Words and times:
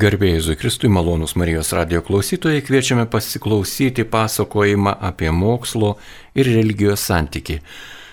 Garbėjai 0.00 0.40
Zukristui, 0.40 0.88
malonus 0.88 1.34
Marijos 1.36 1.74
radio 1.76 2.00
klausytojai, 2.00 2.62
kviečiame 2.64 3.02
pasiklausyti 3.10 4.06
pasakojimą 4.08 4.94
apie 5.08 5.28
mokslo 5.28 5.90
ir 6.32 6.48
religijos 6.48 7.02
santyki. 7.04 7.58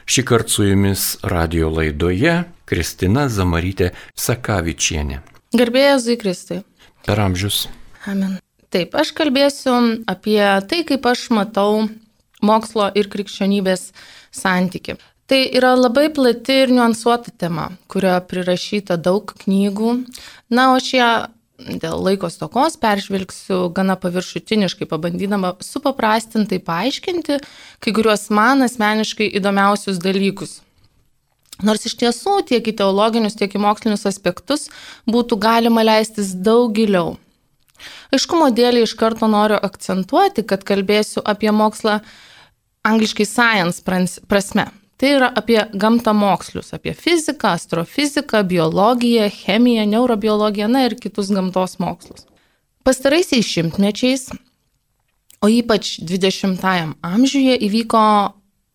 Šį 0.04 0.24
kartą 0.28 0.52
su 0.52 0.66
jumis 0.68 1.04
radio 1.24 1.70
laidoje 1.72 2.34
Kristina 2.68 3.30
Zamarytė 3.32 3.94
Sakavičienė. 4.20 5.22
Garbėjai 5.56 5.94
Zukristui. 6.04 6.58
Per 7.08 7.22
amžius. 7.24 7.62
Amen. 8.04 8.36
Taip, 8.74 8.98
aš 9.00 9.14
kalbėsiu 9.16 9.78
apie 10.12 10.42
tai, 10.68 10.82
kaip 10.92 11.08
aš 11.08 11.30
matau 11.38 11.86
mokslo 12.44 12.90
ir 13.00 13.08
krikščionybės 13.14 13.94
santyki. 14.36 14.98
Tai 15.28 15.40
yra 15.56 15.72
labai 15.76 16.10
plati 16.12 16.62
ir 16.66 16.76
niuansuota 16.76 17.32
tema, 17.32 17.70
kurioje 17.88 18.20
prirašyta 18.28 19.00
daug 19.00 19.32
knygų. 19.46 19.96
Na, 20.52 20.74
o 20.76 20.84
šie 20.84 21.04
dėl 21.58 21.98
laiko 22.06 22.30
stokos 22.30 22.78
peržvelgsiu 22.82 23.68
gana 23.74 23.98
paviršutiniškai, 24.00 24.88
pabandydama 24.90 25.56
supaprastintai 25.64 26.60
paaiškinti 26.64 27.40
kai 27.84 27.94
kuriuos 27.94 28.30
man 28.30 28.62
asmeniškai 28.66 29.30
įdomiausius 29.40 30.00
dalykus. 30.04 30.60
Nors 31.66 31.88
iš 31.90 31.96
tiesų 31.98 32.44
tiek 32.52 32.68
į 32.70 32.76
teologinius, 32.78 33.38
tiek 33.38 33.56
į 33.58 33.62
mokslinius 33.64 34.06
aspektus 34.06 34.68
būtų 35.10 35.40
galima 35.42 35.82
leistis 35.86 36.36
daug 36.36 36.76
giliau. 36.78 37.16
Aiškumo 38.14 38.52
dėlį 38.54 38.86
iš 38.86 38.94
karto 38.98 39.30
noriu 39.30 39.58
akcentuoti, 39.58 40.46
kad 40.46 40.62
kalbėsiu 40.66 41.24
apie 41.26 41.50
mokslą 41.54 42.00
angliškai 42.86 43.26
science 43.26 43.82
prasme. 43.82 44.70
Tai 44.98 45.10
yra 45.14 45.28
apie 45.30 45.60
gamtą 45.78 46.14
mokslius, 46.18 46.74
apie 46.74 46.94
fiziką, 46.94 47.52
astrofiziką, 47.54 48.44
biologiją, 48.44 49.30
chemiją, 49.30 49.86
neurobiologiją, 49.86 50.68
na 50.68 50.86
ir 50.88 50.96
kitus 50.98 51.30
gamtos 51.30 51.78
mokslus. 51.80 52.26
Pastaraisiais 52.84 53.46
šimtmečiais, 53.46 54.32
o 55.42 55.50
ypač 55.54 56.00
20-ajam 56.02 56.96
amžiuje 57.06 57.60
įvyko 57.68 58.02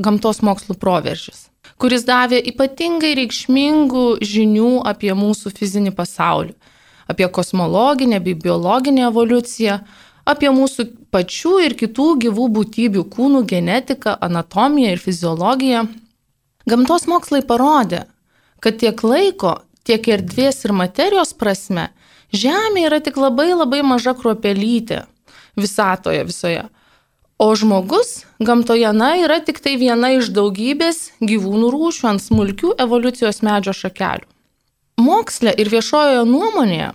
gamtos 0.02 0.42
mokslų 0.46 0.76
proveržis, 0.78 1.48
kuris 1.82 2.06
davė 2.06 2.38
ypatingai 2.52 3.16
reikšmingų 3.18 4.04
žinių 4.22 4.70
apie 4.86 5.10
mūsų 5.18 5.50
fizinį 5.58 5.90
pasaulį, 5.98 6.54
apie 7.10 7.26
kosmologinę 7.34 8.22
bei 8.22 8.38
biologinę 8.38 9.08
evoliuciją, 9.08 9.80
apie 10.22 10.54
mūsų 10.54 10.86
pačių 11.10 11.56
ir 11.66 11.74
kitų 11.82 12.08
gyvų 12.26 12.46
būtybių 12.60 13.04
kūnų 13.10 13.42
genetiką, 13.50 14.14
anatomiją 14.22 14.94
ir 14.94 15.02
fiziologiją, 15.02 15.82
Gamtos 16.68 17.08
mokslai 17.10 17.42
parodė, 17.46 18.04
kad 18.62 18.78
tiek 18.78 19.02
laiko, 19.02 19.58
tiek 19.82 20.06
erdvės 20.14 20.62
ir 20.66 20.76
materijos 20.76 21.34
prasme 21.34 21.90
Žemė 22.32 22.86
yra 22.88 22.98
tik 23.04 23.18
labai 23.20 23.50
labai 23.52 23.82
maža 23.84 24.14
kruopelytė 24.16 25.02
visatoje 25.60 26.22
visoje. 26.24 26.62
O 27.36 27.50
žmogus 27.58 28.22
gamtoje, 28.40 28.88
na, 28.96 29.10
yra 29.20 29.40
tik 29.44 29.60
tai 29.60 29.74
viena 29.76 30.14
iš 30.16 30.30
daugybės 30.32 31.10
gyvūnų 31.20 31.68
rūšių 31.74 32.08
ant 32.08 32.24
smulkių 32.24 32.72
evoliucijos 32.80 33.42
medžio 33.44 33.74
šakelių. 33.76 34.24
Moksle 35.02 35.52
ir 35.58 35.68
viešojoje 35.72 36.24
nuomonėje 36.28 36.92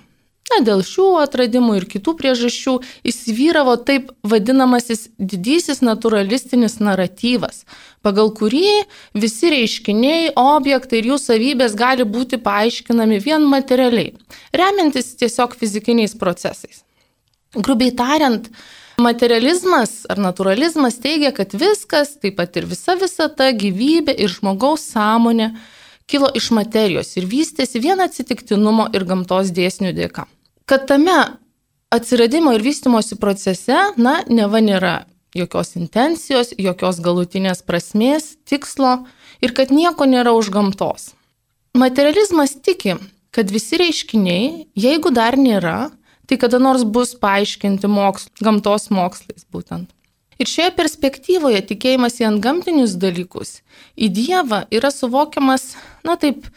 Na, 0.48 0.62
dėl 0.64 0.80
šių 0.86 1.08
atradimų 1.26 1.74
ir 1.82 1.86
kitų 1.92 2.14
priežasčių 2.22 2.78
įsivyravo 3.12 3.74
taip 3.84 4.14
vadinamasis 4.24 5.10
didysis 5.20 5.82
naturalistinis 5.84 6.78
naratyvas, 6.80 7.66
pagal 8.06 8.32
kurį 8.36 8.86
visi 9.12 9.52
reiškiniai, 9.52 10.32
objektai 10.40 11.02
ir 11.02 11.12
jų 11.12 11.18
savybės 11.20 11.76
gali 11.76 12.08
būti 12.08 12.40
paaiškinami 12.46 13.20
vien 13.26 13.44
materialiai, 13.52 14.14
remiantis 14.56 15.18
tiesiog 15.20 15.58
fizikiniais 15.60 16.16
procesais. 16.16 16.86
Grubiai 17.52 17.92
tariant, 17.92 18.48
materializmas 19.04 20.06
ar 20.08 20.24
naturalizmas 20.30 20.96
teigia, 21.04 21.34
kad 21.36 21.52
viskas, 21.60 22.16
taip 22.24 22.40
pat 22.40 22.56
ir 22.56 22.70
visa 22.72 22.96
visata, 22.96 23.52
gyvybė 23.52 24.16
ir 24.16 24.32
žmogaus 24.32 24.88
sąmonė 24.96 25.52
kilo 26.08 26.32
iš 26.40 26.54
materijos 26.56 27.18
ir 27.20 27.28
vystėsi 27.28 27.84
vien 27.84 28.00
atsitiktinumo 28.00 28.88
ir 28.96 29.04
gamtos 29.04 29.52
dėsnių 29.52 29.92
dėka 29.92 30.30
kad 30.68 30.88
tame 30.88 31.18
atsiradimo 31.90 32.52
ir 32.54 32.64
vystimosi 32.64 33.16
procese, 33.20 33.78
na, 33.96 34.20
neva 34.28 34.60
nėra 34.60 34.96
jokios 35.38 35.76
intencijos, 35.80 36.52
jokios 36.60 37.00
galutinės 37.04 37.64
prasmės, 37.64 38.36
tikslo 38.48 39.06
ir 39.44 39.54
kad 39.56 39.72
nieko 39.72 40.08
nėra 40.10 40.34
už 40.36 40.52
gamtos. 40.52 41.14
Materializmas 41.78 42.58
tiki, 42.66 42.98
kad 43.32 43.52
visi 43.54 43.80
reiškiniai, 43.80 44.68
jeigu 44.76 45.14
dar 45.14 45.38
nėra, 45.40 45.92
tai 46.28 46.40
kada 46.42 46.60
nors 46.60 46.84
bus 46.84 47.14
paaiškinti 47.16 47.88
moksl, 47.88 48.32
gamtos 48.44 48.90
mokslais 48.92 49.46
būtent. 49.54 49.88
Ir 50.38 50.50
šioje 50.50 50.74
perspektyvoje 50.78 51.64
tikėjimas 51.72 52.20
į 52.22 52.28
antgamtinius 52.28 52.98
dalykus, 53.00 53.62
į 53.98 54.12
Dievą 54.14 54.66
yra 54.74 54.92
suvokiamas, 54.94 55.72
na 56.06 56.18
taip, 56.20 56.50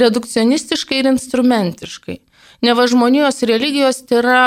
redukcionistiškai 0.00 1.00
ir 1.00 1.10
instrumentiškai. 1.10 2.20
Neva 2.64 2.86
žmonijos 2.88 3.42
religijos 3.48 4.02
tai 4.08 4.20
yra 4.22 4.42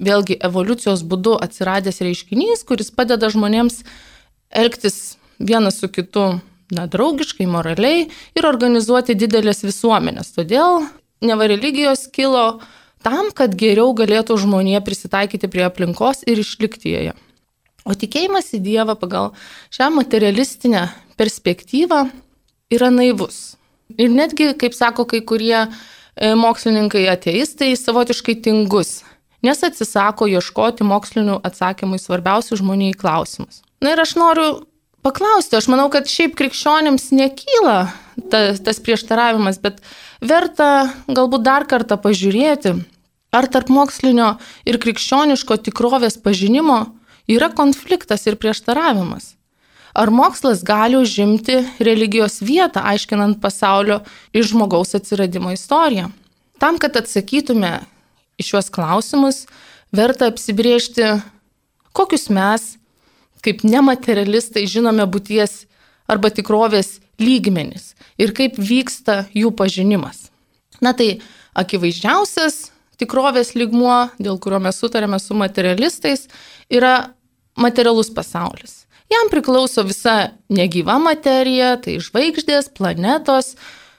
vėlgi 0.00 0.38
evoliucijos 0.40 1.02
būdu 1.04 1.36
atsiradęs 1.44 2.00
reiškinys, 2.04 2.64
kuris 2.64 2.92
padeda 2.94 3.28
žmonėms 3.32 3.82
elgtis 4.50 5.18
vienas 5.38 5.80
su 5.80 5.90
kitu 5.92 6.40
na, 6.72 6.86
draugiškai, 6.86 7.46
moraliai 7.50 8.06
ir 8.08 8.48
organizuoti 8.48 9.16
didelės 9.18 9.64
visuomenės. 9.66 10.32
Todėl 10.36 10.86
neva 11.24 11.48
religijos 11.50 12.06
kilo 12.12 12.60
tam, 13.04 13.30
kad 13.36 13.56
geriau 13.58 13.92
galėtų 13.96 14.38
žmonė 14.40 14.80
prisitaikyti 14.84 15.50
prie 15.52 15.66
aplinkos 15.66 16.24
ir 16.28 16.40
išlikti 16.40 16.94
joje. 16.94 17.14
O 17.88 17.96
tikėjimas 17.96 18.52
į 18.56 18.60
Dievą 18.64 18.96
pagal 19.00 19.32
šią 19.72 19.88
materialistinę 19.96 20.88
perspektyvą 21.20 22.04
yra 22.72 22.90
naivus. 22.92 23.56
Ir 23.98 24.12
netgi, 24.12 24.52
kaip 24.54 24.76
sako 24.76 25.06
kai 25.08 25.22
kurie 25.26 25.64
mokslininkai 26.16 27.06
ateistai 27.12 27.72
savotiškai 27.78 28.36
tingus, 28.44 29.00
nes 29.46 29.62
atsisako 29.64 30.28
ieškoti 30.30 30.86
mokslinių 30.86 31.40
atsakymų 31.46 31.98
į 31.98 32.04
svarbiausius 32.04 32.60
žmoniai 32.62 32.96
klausimus. 32.98 33.62
Na 33.80 33.94
ir 33.94 34.02
aš 34.02 34.16
noriu 34.20 34.48
paklausti, 35.04 35.56
aš 35.56 35.70
manau, 35.72 35.88
kad 35.92 36.08
šiaip 36.10 36.36
krikščionėms 36.38 37.10
nekyla 37.16 37.78
ta, 38.32 38.42
tas 38.60 38.80
prieštaravimas, 38.84 39.60
bet 39.62 39.80
verta 40.20 40.90
galbūt 41.08 41.44
dar 41.46 41.66
kartą 41.70 41.96
pažiūrėti, 42.00 42.76
ar 43.32 43.48
tarp 43.48 43.70
mokslinio 43.72 44.34
ir 44.68 44.80
krikščioniško 44.82 45.60
tikrovės 45.68 46.18
pažinimo 46.20 46.82
yra 47.30 47.50
konfliktas 47.54 48.26
ir 48.26 48.36
prieštaravimas. 48.40 49.36
Ar 50.00 50.08
mokslas 50.08 50.62
gali 50.64 50.96
užimti 50.96 51.58
religijos 51.84 52.38
vietą, 52.40 52.80
aiškinant 52.88 53.36
pasaulio 53.42 53.98
ir 54.32 54.46
žmogaus 54.48 54.94
atsiradimo 54.96 55.52
istoriją? 55.52 56.06
Tam, 56.56 56.78
kad 56.80 56.96
atsakytume 56.96 57.74
į 58.40 58.46
šiuos 58.48 58.72
klausimus, 58.72 59.42
verta 59.92 60.30
apsibriežti, 60.32 61.18
kokius 61.92 62.30
mes, 62.32 62.64
kaip 63.44 63.60
nematerialistai, 63.66 64.64
žinome 64.64 65.04
būties 65.04 65.66
arba 66.08 66.32
tikrovės 66.32 66.96
lygmenis 67.20 67.92
ir 68.16 68.32
kaip 68.36 68.56
vyksta 68.56 69.26
jų 69.36 69.52
pažinimas. 69.52 70.30
Na 70.80 70.96
tai 70.96 71.18
akivaizdžiausias 71.52 72.70
tikrovės 73.00 73.52
lygmuo, 73.52 74.06
dėl 74.16 74.40
kurio 74.40 74.64
mes 74.64 74.80
sutarėme 74.80 75.20
su 75.20 75.36
materialistais, 75.36 76.28
yra 76.72 77.10
materialus 77.60 78.08
pasaulis. 78.12 78.79
Jam 79.10 79.30
priklauso 79.30 79.82
visa 79.82 80.30
negyva 80.52 80.94
materija, 81.02 81.74
tai 81.82 81.98
žvaigždės, 81.98 82.70
planetos, 82.76 83.56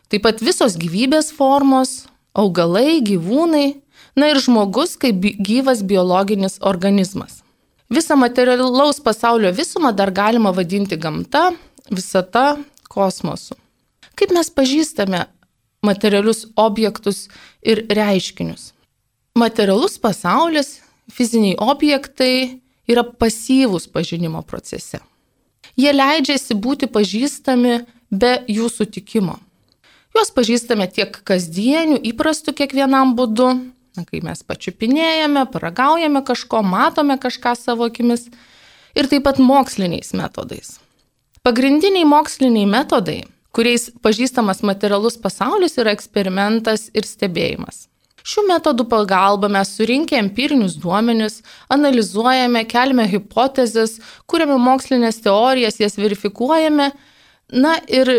taip 0.08 0.24
pat 0.24 0.40
visos 0.40 0.78
gyvybės 0.80 1.34
formos, 1.36 2.06
augalai, 2.32 3.02
gyvūnai, 3.04 3.82
na 4.16 4.32
ir 4.32 4.40
žmogus 4.40 4.96
kaip 5.00 5.20
gyvas 5.44 5.84
biologinis 5.84 6.60
organizmas. 6.64 7.42
Visą 7.92 8.16
materialaus 8.16 9.02
pasaulio 9.04 9.52
visumą 9.52 9.92
dar 9.92 10.14
galima 10.16 10.54
vadinti 10.56 10.96
gamta, 10.96 11.50
visata, 11.92 12.56
kosmosu. 12.88 13.58
Kaip 14.16 14.32
mes 14.32 14.48
pažįstame 14.48 15.26
materialius 15.84 16.46
objektus 16.56 17.26
ir 17.60 17.84
reiškinius? 17.92 18.72
Materialus 19.36 19.98
pasaulis, 20.00 20.78
fiziniai 21.12 21.58
objektai 21.60 22.62
yra 22.92 23.04
pasyvūs 23.04 23.88
pažinimo 23.92 24.44
procese. 24.48 25.02
Jie 25.80 25.94
leidžiasi 25.96 26.58
būti 26.58 26.90
pažįstami 26.92 27.82
be 28.12 28.34
jų 28.52 28.68
sutikimo. 28.72 29.38
Juos 30.12 30.32
pažįstame 30.36 30.90
tiek 30.92 31.16
kasdienių, 31.28 32.02
įprastų 32.12 32.54
kiekvienam 32.58 33.14
būdu, 33.16 33.48
na, 33.96 34.04
kai 34.04 34.20
mes 34.24 34.44
pačiupinėjame, 34.44 35.46
paragaujame 35.54 36.24
kažko, 36.28 36.60
matome 36.68 37.16
kažką 37.22 37.56
savo 37.56 37.88
akimis, 37.88 38.28
ir 38.96 39.08
taip 39.08 39.24
pat 39.28 39.40
moksliniais 39.40 40.12
metodais. 40.18 40.76
Pagrindiniai 41.48 42.04
moksliniai 42.06 42.68
metodai, 42.70 43.22
kuriais 43.56 43.88
pažįstamas 44.04 44.62
materialus 44.68 45.16
pasaulis, 45.20 45.80
yra 45.80 45.96
eksperimentas 45.96 46.90
ir 46.94 47.08
stebėjimas. 47.08 47.88
Šių 48.28 48.46
metodų 48.50 48.86
pagalba 48.92 49.50
mes 49.52 49.74
surinkę 49.78 50.18
empirinius 50.20 50.78
duomenis, 50.82 51.40
analizuojame, 51.74 52.64
kelime 52.70 53.08
hipotezes, 53.10 53.98
kūrėme 54.30 54.60
mokslinės 54.62 55.22
teorijas, 55.26 55.80
jas 55.82 55.98
verifikuojame, 55.98 56.92
na 57.52 57.78
ir 57.90 58.12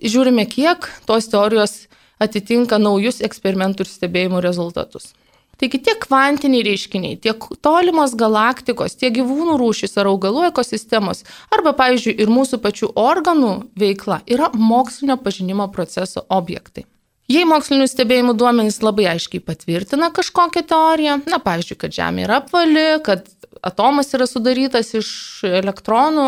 žiūrime, 0.00 0.46
kiek 0.50 0.86
tos 1.08 1.30
teorijos 1.32 1.86
atitinka 2.20 2.78
naujus 2.80 3.20
eksperimentų 3.24 3.86
ir 3.86 3.90
stebėjimų 3.90 4.44
rezultatus. 4.44 5.14
Taigi 5.60 5.76
tiek 5.84 5.98
kvantiniai 6.00 6.64
reiškiniai, 6.64 7.18
tiek 7.20 7.42
tolimos 7.60 8.14
galaktikos, 8.16 8.94
tiek 8.96 9.12
gyvūnų 9.18 9.58
rūšys 9.60 9.98
ar 10.00 10.08
augalų 10.08 10.46
ekosistemos, 10.48 11.20
arba, 11.52 11.74
pavyzdžiui, 11.76 12.14
ir 12.16 12.32
mūsų 12.32 12.62
pačių 12.64 12.88
organų 12.96 13.52
veikla 13.82 14.22
yra 14.24 14.48
mokslinio 14.56 15.18
pažinimo 15.20 15.68
proceso 15.74 16.24
objektai. 16.32 16.86
Jei 17.30 17.46
mokslinių 17.46 17.86
stebėjimų 17.86 18.32
duomenys 18.34 18.80
labai 18.82 19.04
aiškiai 19.12 19.42
patvirtina 19.44 20.08
kažkokią 20.14 20.64
teoriją, 20.66 21.20
na, 21.30 21.38
pavyzdžiui, 21.42 21.76
kad 21.78 21.94
Žemė 21.94 22.24
yra 22.24 22.40
apvali, 22.40 22.86
kad 23.06 23.28
atomas 23.62 24.10
yra 24.16 24.26
sudarytas 24.26 24.90
iš 24.98 25.10
elektronų 25.46 26.24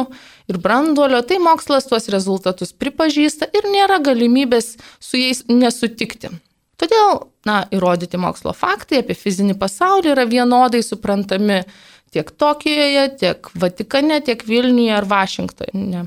ir 0.52 0.58
branduolio, 0.62 1.18
tai 1.26 1.40
mokslas 1.42 1.88
tuos 1.90 2.06
rezultatus 2.12 2.70
pripažįsta 2.78 3.48
ir 3.50 3.66
nėra 3.72 3.98
galimybės 4.04 4.76
su 5.02 5.18
jais 5.18 5.42
nesutikti. 5.50 6.30
Todėl, 6.78 7.24
na, 7.48 7.64
įrodyti 7.74 8.20
mokslo 8.22 8.54
faktai 8.54 9.02
apie 9.02 9.18
fizinį 9.18 9.58
pasaulį 9.58 10.14
yra 10.14 10.28
vienodai 10.30 10.84
suprantami 10.86 11.64
tiek 12.14 12.30
Tokijoje, 12.30 13.08
tiek 13.18 13.50
Vatikane, 13.58 14.20
tiek 14.22 14.46
Vilniuje 14.46 14.94
ar 15.00 15.10
Vašingtone. 15.10 16.06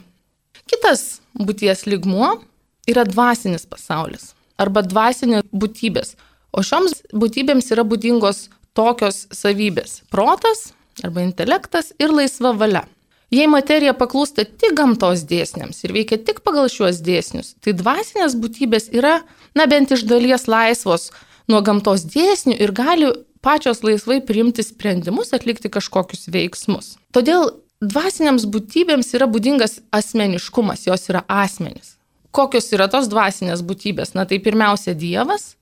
Kitas 0.72 1.06
būties 1.36 1.84
ligmuo 1.90 2.38
yra 2.88 3.04
dvasinis 3.08 3.68
pasaulis 3.68 4.35
arba 4.58 4.84
dvasinė 4.86 5.44
būtybės. 5.52 6.16
O 6.56 6.64
šioms 6.64 7.02
būtybėms 7.14 7.72
yra 7.76 7.84
būdingos 7.84 8.50
tokios 8.76 9.28
savybės- 9.32 10.02
protas 10.14 10.74
arba 11.04 11.22
intelektas 11.22 11.94
ir 12.00 12.10
laisva 12.10 12.54
valia. 12.56 12.86
Jei 13.32 13.48
materija 13.48 13.94
paklūsta 13.98 14.46
tik 14.46 14.76
gamtos 14.78 15.26
dėsniams 15.26 15.84
ir 15.84 15.92
veikia 15.92 16.18
tik 16.24 16.44
pagal 16.46 16.70
šiuos 16.70 17.02
dėsnius, 17.02 17.56
tai 17.60 17.74
dvasinės 17.74 18.36
būtybės 18.38 18.94
yra, 18.94 19.24
na 19.56 19.66
bent 19.66 19.92
iš 19.92 20.06
dalies 20.06 20.48
laisvos 20.48 21.12
nuo 21.48 21.62
gamtos 21.62 22.06
dėsnių 22.06 22.60
ir 22.62 22.72
gali 22.72 23.12
pačios 23.42 23.84
laisvai 23.84 24.22
priimti 24.26 24.64
sprendimus, 24.64 25.34
atlikti 25.34 25.70
kažkokius 25.70 26.30
veiksmus. 26.34 26.96
Todėl 27.14 27.52
dvasiniams 27.82 28.46
būtybėms 28.50 29.12
yra 29.18 29.28
būdingas 29.30 29.80
asmeniškumas, 29.94 30.88
jos 30.88 31.10
yra 31.12 31.26
asmenys. 31.28 31.96
Kokios 32.36 32.68
yra 32.76 32.90
tos 32.92 33.08
dvasinės 33.08 33.62
būtybės? 33.64 34.12
Na 34.18 34.26
tai 34.28 34.42
pirmiausia 34.44 34.92
Dievas, 34.98 35.54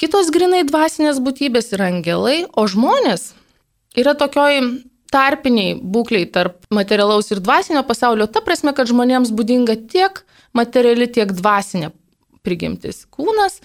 kitos 0.00 0.30
grinai 0.32 0.62
dvasinės 0.64 1.20
būtybės 1.20 1.74
yra 1.76 1.90
angelai, 1.92 2.46
o 2.56 2.64
žmonės 2.64 3.34
yra 3.98 4.14
tokioj 4.16 4.62
tarpiniai 5.12 5.74
būkliai 5.76 6.30
tarp 6.32 6.64
materialaus 6.72 7.28
ir 7.34 7.42
dvasinio 7.44 7.82
pasaulio, 7.84 8.26
ta 8.32 8.40
prasme, 8.44 8.72
kad 8.72 8.88
žmonėms 8.88 9.32
būdinga 9.36 9.76
tiek 9.92 10.22
materiali, 10.56 11.10
tiek 11.12 11.34
dvasinė 11.36 11.92
prigimtis- 12.42 13.04
kūnas 13.14 13.60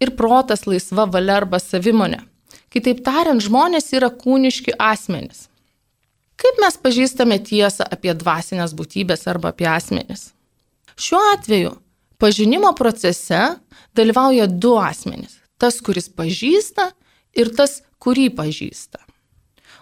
ir 0.00 0.14
protas 0.14 0.66
laisva 0.66 1.08
valia 1.10 1.40
arba 1.40 1.58
savimonė. 1.58 2.22
Kitaip 2.70 3.02
tariant, 3.02 3.42
žmonės 3.42 3.90
yra 3.96 4.10
kūniški 4.10 4.76
asmenys. 4.78 5.48
Kaip 6.36 6.60
mes 6.60 6.76
pažįstame 6.76 7.38
tiesą 7.40 7.86
apie 7.90 8.14
dvasinės 8.14 8.74
būtybės 8.76 9.26
arba 9.26 9.48
apie 9.48 9.66
asmenis? 9.66 10.32
Šiuo 10.96 11.22
atveju 11.32 11.76
pažinimo 12.18 12.72
procese 12.78 13.56
dalyvauja 13.94 14.46
du 14.46 14.76
asmenys- 14.80 15.40
tas, 15.60 15.80
kuris 15.80 16.08
pažįsta 16.08 16.90
ir 17.34 17.54
tas, 17.56 17.82
kurį 18.00 18.30
pažįsta. 18.36 19.00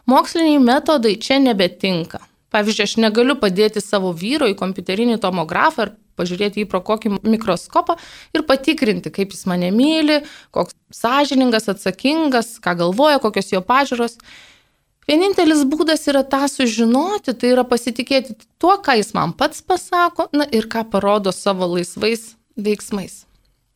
Moksliniai 0.06 0.60
metodai 0.60 1.16
čia 1.16 1.38
nebetinka. 1.40 2.20
Pavyzdžiui, 2.52 2.86
aš 2.86 2.96
negaliu 3.02 3.34
padėti 3.40 3.80
savo 3.82 4.12
vyro 4.12 4.46
į 4.46 4.54
kompiuterinį 4.54 5.18
tomografą 5.18 5.88
ir 5.88 5.94
pažiūrėti 6.18 6.62
jį 6.62 6.68
pro 6.70 6.80
kokį 6.86 7.16
mikroskopą 7.24 7.96
ir 8.36 8.44
patikrinti, 8.46 9.10
kaip 9.10 9.34
jis 9.34 9.46
mane 9.50 9.72
myli, 9.74 10.20
koks 10.54 10.76
sąžiningas, 10.94 11.66
atsakingas, 11.72 12.58
ką 12.62 12.76
galvoja, 12.78 13.18
kokios 13.22 13.50
jo 13.50 13.62
pažiūros. 13.66 14.18
Vienintelis 15.08 15.64
būdas 15.68 16.06
yra 16.08 16.22
tą 16.24 16.46
sužinoti, 16.48 17.34
tai 17.36 17.52
yra 17.52 17.64
pasitikėti 17.68 18.38
tuo, 18.58 18.76
ką 18.80 18.96
jis 19.00 19.12
man 19.16 19.34
pats 19.36 19.60
pasako 19.60 20.30
na, 20.32 20.46
ir 20.48 20.68
ką 20.72 20.86
parodo 20.92 21.32
savo 21.32 21.68
laisvais 21.74 22.32
veiksmais. 22.56 23.24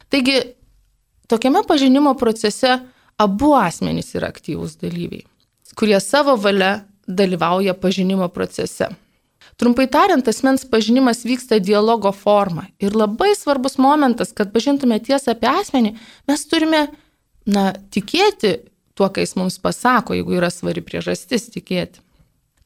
Taigi, 0.08 0.40
tokiame 1.28 1.64
pažinimo 1.68 2.14
procese 2.16 2.78
abu 3.20 3.52
asmenys 3.58 4.14
yra 4.16 4.32
aktyvūs 4.32 4.78
dalyviai 4.80 5.26
kurie 5.78 6.00
savo 6.00 6.36
valia 6.36 6.80
dalyvauja 7.06 7.74
pažinimo 7.74 8.28
procese. 8.28 8.88
Trumpai 9.58 9.86
tariant, 9.90 10.28
asmens 10.28 10.64
pažinimas 10.70 11.24
vyksta 11.26 11.58
dialogo 11.62 12.12
forma. 12.12 12.66
Ir 12.78 12.94
labai 12.94 13.32
svarbus 13.38 13.78
momentas, 13.78 14.32
kad 14.34 14.52
pažintume 14.54 14.98
tiesą 15.02 15.34
apie 15.34 15.48
asmenį, 15.50 15.94
mes 16.30 16.44
turime, 16.50 16.82
na, 17.46 17.72
tikėti 17.94 18.58
tuo, 18.98 19.08
ką 19.08 19.22
jis 19.22 19.36
mums 19.38 19.60
pasako, 19.62 20.16
jeigu 20.18 20.36
yra 20.40 20.50
svari 20.50 20.82
priežastis 20.84 21.48
tikėti. 21.54 22.02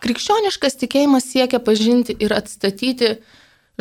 Krikščioniškas 0.03 0.81
tikėjimas 0.81 1.29
siekia 1.31 1.61
pažinti 1.63 2.17
ir 2.19 2.35
atstatyti 2.35 3.15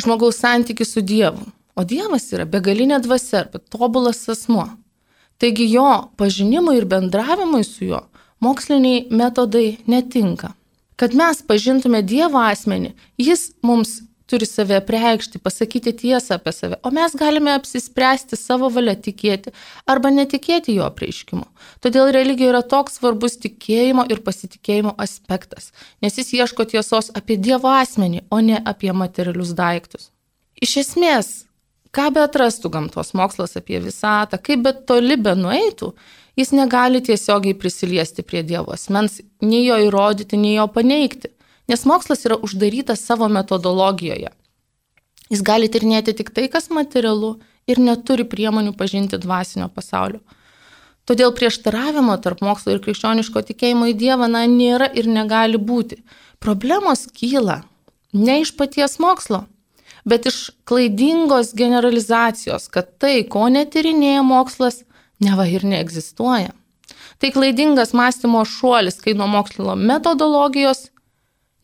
žmogaus 0.01 0.37
santyki 0.43 0.85
su 0.85 1.01
Dievu. 1.01 1.47
O 1.73 1.85
Dievas 1.87 2.27
yra 2.35 2.45
begalinė 2.45 2.99
dvasia 3.01 3.45
arba 3.45 3.61
tobulas 3.73 4.21
asmuo. 4.29 4.67
Taigi 5.41 5.65
jo 5.71 5.87
pažinimui 6.19 6.75
ir 6.77 6.85
bendravimui 6.85 7.63
su 7.65 7.87
juo 7.87 8.03
moksliniai 8.41 9.07
metodai 9.09 9.79
netinka. 9.89 10.51
Kad 10.95 11.15
mes 11.17 11.41
pažintume 11.47 12.03
Dievo 12.05 12.41
asmenį, 12.41 12.91
jis 13.17 13.47
mums 13.65 14.01
turi 14.31 14.47
save 14.47 14.79
preikšti, 14.87 15.41
pasakyti 15.43 15.91
tiesą 16.03 16.37
apie 16.37 16.53
save, 16.55 16.79
o 16.87 16.91
mes 16.95 17.15
galime 17.19 17.51
apsispręsti 17.57 18.39
savo 18.39 18.69
valia 18.71 18.95
tikėti 18.95 19.51
arba 19.91 20.11
netikėti 20.15 20.77
jo 20.77 20.87
prieiškimu. 20.95 21.43
Todėl 21.83 22.13
religija 22.15 22.53
yra 22.53 22.63
toks 22.73 22.99
svarbus 22.99 23.35
tikėjimo 23.43 24.07
ir 24.13 24.23
pasitikėjimo 24.23 24.95
aspektas, 25.05 25.71
nes 26.01 26.15
jis 26.21 26.31
ieško 26.39 26.69
tiesos 26.71 27.11
apie 27.17 27.35
Dievo 27.41 27.71
asmenį, 27.75 28.23
o 28.31 28.39
ne 28.39 28.61
apie 28.73 28.93
materialius 28.95 29.51
daiktus. 29.57 30.09
Iš 30.61 30.77
esmės, 30.85 31.33
ką 31.91 32.07
be 32.15 32.23
atrastų 32.23 32.71
gamtos 32.71 33.11
mokslas 33.17 33.57
apie 33.59 33.81
visatą, 33.83 34.39
kaip 34.39 34.63
bet 34.67 34.85
toli 34.87 35.19
be 35.19 35.35
nueitų, 35.35 35.91
jis 36.39 36.55
negali 36.55 37.03
tiesiogiai 37.03 37.57
prisiliesti 37.59 38.23
prie 38.23 38.45
Dievo 38.47 38.71
asmens, 38.77 39.19
nei 39.43 39.65
jo 39.65 39.79
įrodyti, 39.89 40.39
nei 40.39 40.55
jo 40.55 40.69
paneigti, 40.71 41.33
nes 41.67 41.85
mokslas 41.85 42.25
yra 42.25 42.37
uždarytas 42.41 43.03
savo 43.05 43.27
metodologijoje. 43.29 44.31
Jis 45.31 45.41
gali 45.47 45.69
tirnėti 45.71 46.13
tik 46.17 46.33
tai, 46.35 46.49
kas 46.51 46.69
materialu 46.73 47.37
ir 47.69 47.79
neturi 47.79 48.25
priemonių 48.27 48.73
pažinti 48.77 49.19
dvasinio 49.21 49.69
pasaulio. 49.71 50.19
Todėl 51.07 51.33
prieštaravimo 51.35 52.17
tarp 52.21 52.43
mokslo 52.45 52.75
ir 52.75 52.81
krikščioniško 52.83 53.41
tikėjimo 53.47 53.89
į 53.91 53.95
Dievą 53.97 54.27
na, 54.29 54.43
nėra 54.47 54.89
ir 54.93 55.09
negali 55.09 55.57
būti. 55.57 56.01
Problemos 56.43 57.07
kyla 57.15 57.61
ne 58.13 58.41
iš 58.43 58.53
paties 58.57 58.99
mokslo, 59.01 59.45
bet 60.05 60.27
iš 60.29 60.51
klaidingos 60.67 61.55
generalizacijos, 61.57 62.67
kad 62.69 62.93
tai, 63.01 63.21
ko 63.23 63.47
netyrinėja 63.49 64.21
mokslas, 64.25 64.83
neva 65.21 65.47
ir 65.49 65.65
neegzistuoja. 65.65 66.53
Tai 67.21 67.29
klaidingas 67.33 67.93
mąstymo 67.97 68.41
šuolis, 68.49 68.97
kai 69.01 69.13
nuo 69.17 69.29
mokslo 69.29 69.75
metodologijos 69.77 70.89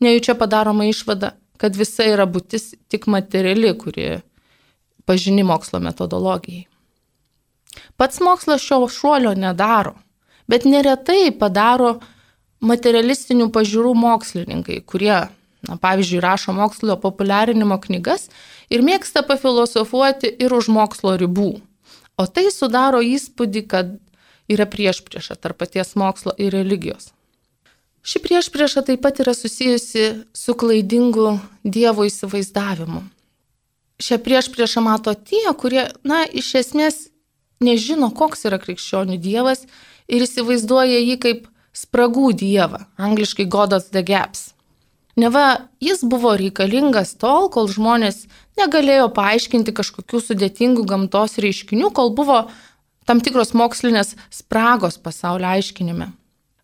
nejučia 0.03 0.35
padaroma 0.37 0.87
išvada, 0.87 1.35
kad 1.57 1.75
visa 1.75 2.05
yra 2.05 2.27
būtis 2.29 2.73
tik 2.91 3.07
materiali, 3.09 3.71
kuri 3.77 4.19
pažini 5.07 5.43
mokslo 5.47 5.79
metodologijai. 5.79 6.67
Pats 7.97 8.19
mokslas 8.21 8.61
šio 8.61 8.87
šuolio 8.89 9.33
nedaro, 9.37 9.95
bet 10.47 10.65
neretai 10.65 11.31
padaro 11.39 11.97
materialistinių 12.61 13.49
pažiūrų 13.53 13.93
mokslininkai, 13.97 14.79
kurie, 14.89 15.17
na, 15.67 15.77
pavyzdžiui, 15.81 16.21
rašo 16.23 16.55
mokslo 16.57 16.97
populiarinimo 17.01 17.77
knygas 17.81 18.27
ir 18.73 18.85
mėgsta 18.85 19.23
pafilosofuoti 19.27 20.33
ir 20.41 20.53
už 20.53 20.71
mokslo 20.73 21.15
ribų. 21.21 21.51
O 22.17 22.25
tai 22.25 22.47
sudaro 22.53 23.03
įspūdį, 23.05 23.61
kad 23.69 23.93
yra 24.49 24.65
prieš 24.65 25.03
priešą 25.05 25.37
tarp 25.37 25.59
paties 25.61 25.93
mokslo 25.99 26.33
ir 26.37 26.55
religijos. 26.55 27.11
Ši 28.07 28.21
prieš 28.23 28.47
priešą 28.53 28.85
taip 28.87 29.01
pat 29.03 29.19
yra 29.19 29.33
susijusi 29.35 30.23
su 30.31 30.53
klaidingu 30.55 31.37
Dievo 31.63 32.05
įsivaizdavimu. 32.07 33.01
Šią 33.99 34.17
prieš 34.23 34.47
priešą 34.53 34.83
mato 34.85 35.11
tie, 35.11 35.43
kurie, 35.59 35.89
na, 36.07 36.21
iš 36.23 36.53
esmės 36.61 37.09
nežino, 37.59 38.07
koks 38.15 38.45
yra 38.47 38.61
krikščionių 38.61 39.17
Dievas 39.19 39.65
ir 40.07 40.23
įsivaizduoja 40.23 41.01
jį 41.01 41.17
kaip 41.25 41.49
spragų 41.75 42.31
Dievą, 42.39 42.85
angliškai 42.95 43.45
God 43.51 43.75
of 43.75 43.89
the 43.91 44.05
Gaps. 44.07 44.53
Neva 45.17 45.67
jis 45.83 46.03
buvo 46.05 46.35
reikalingas 46.37 47.15
tol, 47.19 47.49
kol 47.51 47.67
žmonės 47.67 48.27
negalėjo 48.55 49.09
paaiškinti 49.17 49.73
kažkokių 49.75 50.21
sudėtingų 50.29 50.85
gamtos 50.87 51.39
reiškinių, 51.41 51.89
kol 51.91 52.13
buvo 52.15 52.45
tam 53.09 53.19
tikros 53.25 53.51
mokslinės 53.57 54.13
spragos 54.31 54.95
pasaulio 55.01 55.49
aiškinime. 55.57 56.11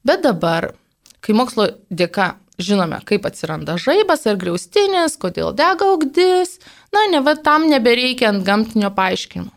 Bet 0.06 0.22
dabar, 0.24 0.76
kai 1.24 1.36
mokslo 1.38 1.70
dėka 1.90 2.34
žinome, 2.62 3.00
kaip 3.08 3.26
atsiranda 3.26 3.78
žaibas 3.82 4.28
ar 4.30 4.38
griaustinis, 4.42 5.18
kodėl 5.20 5.54
dega 5.58 5.90
augdis, 5.90 6.60
na, 6.94 7.08
ne 7.12 7.24
va 7.26 7.36
tam 7.36 7.68
nebereikia 7.72 8.30
ant 8.30 8.46
gamtinio 8.46 8.92
paaiškinimo. 8.94 9.52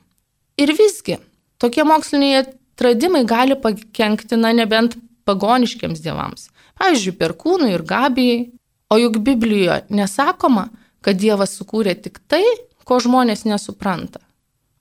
Ir 0.63 0.73
visgi, 0.79 1.19
tokie 1.61 1.85
moksliniai 1.85 2.45
atradimai 2.45 3.27
gali 3.29 3.59
pakenkti, 3.61 4.39
na, 4.41 4.55
nebent 4.57 4.97
pagoniškiams 5.29 6.01
dievams. 6.05 6.49
Pavyzdžiui, 6.81 7.17
perkūnui 7.21 7.73
ir 7.75 7.85
gabijai. 7.87 8.47
O 8.93 9.01
juk 9.01 9.19
Biblijoje 9.19 9.83
nesakoma, 9.91 10.69
kad 11.03 11.19
Dievas 11.19 11.57
sukūrė 11.59 11.97
tik 11.99 12.21
tai, 12.31 12.45
ko 12.87 13.01
žmonės 13.03 13.43
nesupranta. 13.43 14.21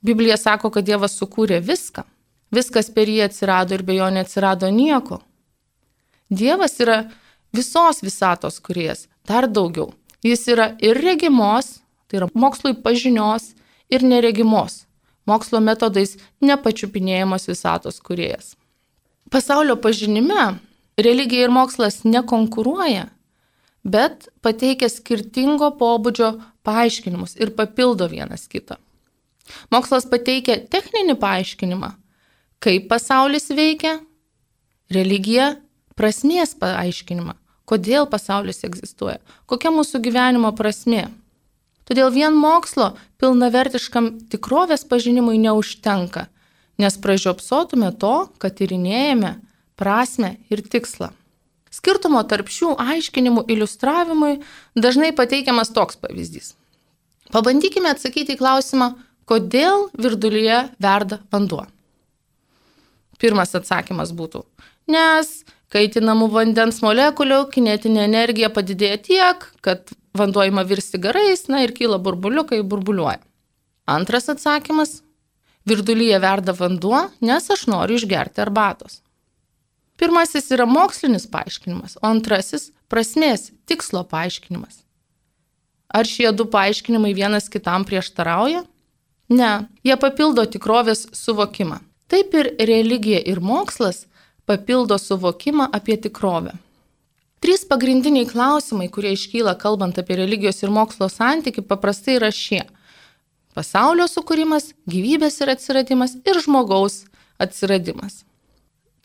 Biblija 0.05 0.37
sako, 0.37 0.69
kad 0.69 0.85
Dievas 0.85 1.15
sukūrė 1.17 1.57
viską. 1.65 2.03
Viskas 2.53 2.91
per 2.93 3.09
jį 3.09 3.23
atsirado 3.25 3.73
ir 3.73 3.81
be 3.81 3.95
jo 3.97 4.11
neatsirado 4.13 4.69
nieko. 4.69 5.23
Dievas 6.35 6.79
yra 6.83 7.05
visos 7.55 8.01
visatos 8.03 8.59
kuriejas, 8.59 9.07
dar 9.27 9.47
daugiau. 9.47 9.93
Jis 10.25 10.47
yra 10.51 10.73
ir 10.83 10.97
regimos, 10.99 11.79
tai 12.07 12.19
yra 12.19 12.29
mokslui 12.33 12.75
pažinios, 12.83 13.53
ir 13.89 14.05
neregimos, 14.05 14.83
mokslo 15.29 15.61
metodais 15.61 16.15
nepačiupinėjamos 16.43 17.47
visatos 17.49 17.99
kuriejas. 18.03 18.55
Pasaulio 19.31 19.77
pažinime 19.81 20.55
religija 21.01 21.47
ir 21.47 21.53
mokslas 21.53 22.03
nekonkuruoja, 22.05 23.09
bet 23.85 24.29
pateikia 24.45 24.89
skirtingo 24.89 25.71
pobūdžio 25.79 26.31
paaiškinimus 26.65 27.37
ir 27.41 27.53
papildo 27.57 28.09
vienas 28.09 28.47
kitą. 28.49 28.79
Mokslas 29.73 30.07
pateikia 30.09 30.57
techninį 30.73 31.17
paaiškinimą, 31.21 31.91
kaip 32.63 32.87
pasaulis 32.89 33.51
veikia, 33.53 33.99
religija 34.89 35.53
prasmės 35.99 36.53
paaiškinimą, 36.59 37.35
kodėl 37.69 38.07
pasaulis 38.11 38.63
egzistuoja, 38.67 39.19
kokia 39.49 39.71
mūsų 39.73 40.01
gyvenimo 40.05 40.51
prasmė. 40.55 41.07
Todėl 41.85 42.09
vien 42.13 42.33
mokslo 42.33 42.93
pilnavertiškam 43.21 44.09
tikrovės 44.33 44.85
pažinimui 44.89 45.37
neužtenka, 45.41 46.27
nes 46.81 46.97
pražiopsotume 47.01 47.91
to, 48.01 48.15
kad 48.41 48.57
tyrinėjame 48.57 49.35
prasme 49.77 50.35
ir 50.49 50.65
tikslą. 50.65 51.11
Skirtumo 51.75 52.21
tarp 52.23 52.49
šių 52.51 52.73
aiškinimų 52.79 53.45
iliustravimui 53.51 54.39
dažnai 54.79 55.11
pateikiamas 55.15 55.73
toks 55.75 55.99
pavyzdys. 55.99 56.53
Pabandykime 57.35 57.91
atsakyti 57.91 58.35
į 58.35 58.39
klausimą, 58.39 58.93
kodėl 59.27 59.89
virdulyje 59.99 60.61
verda 60.81 61.19
vanduo. 61.33 61.65
Pirmas 63.19 63.55
atsakymas 63.57 64.11
būtų, 64.15 64.43
nes 64.91 65.43
kaitinamų 65.73 66.29
vandens 66.33 66.81
molekulių 66.83 67.45
kinetinė 67.53 68.05
energija 68.05 68.51
padidėja 68.53 68.99
tiek, 69.07 69.47
kad 69.65 69.93
vanduo 70.15 70.45
ima 70.47 70.63
virsti 70.67 70.99
garais, 71.01 71.47
na 71.51 71.63
ir 71.65 71.73
kyla 71.75 71.99
burbuliukai, 72.01 72.61
burbuliuoja. 72.63 73.19
Antras 73.85 74.29
atsakymas- 74.29 75.01
virdulyje 75.69 76.19
verda 76.21 76.53
vanduo, 76.53 77.09
nes 77.21 77.49
aš 77.49 77.67
noriu 77.67 77.97
išgerti 77.97 78.41
arbatos. 78.41 79.01
Pirmasis 79.97 80.51
yra 80.51 80.65
mokslinis 80.65 81.27
paaiškinimas, 81.27 81.97
o 82.01 82.07
antrasis- 82.07 82.71
prasmės, 82.91 83.51
tikslo 83.65 84.03
paaiškinimas. 84.03 84.83
Ar 85.89 86.03
šie 86.03 86.35
du 86.35 86.45
paaiškinimai 86.45 87.13
vienas 87.15 87.49
kitam 87.49 87.85
prieštarauja? 87.85 88.65
Ne, 89.29 89.67
jie 89.83 89.95
papildo 89.95 90.45
tikrovės 90.45 91.07
suvokimą. 91.11 91.79
Taip 92.07 92.33
ir 92.33 92.51
religija 92.59 93.21
ir 93.25 93.39
mokslas 93.39 94.05
papildo 94.45 94.97
suvokimą 95.01 95.67
apie 95.71 95.97
tikrovę. 95.97 96.55
Trys 97.43 97.65
pagrindiniai 97.69 98.25
klausimai, 98.25 98.87
kurie 98.89 99.11
iškyla 99.13 99.53
kalbant 99.61 99.99
apie 100.01 100.17
religijos 100.17 100.63
ir 100.63 100.71
mokslo 100.73 101.09
santyki, 101.11 101.61
paprastai 101.61 102.15
yra 102.19 102.31
šie. 102.33 102.63
Pasaulio 103.55 104.07
sukūrimas, 104.09 104.71
gyvybės 104.89 105.37
ir 105.43 105.51
atsiradimas 105.53 106.17
ir 106.25 106.39
žmogaus 106.43 107.03
atsiradimas. 107.39 108.23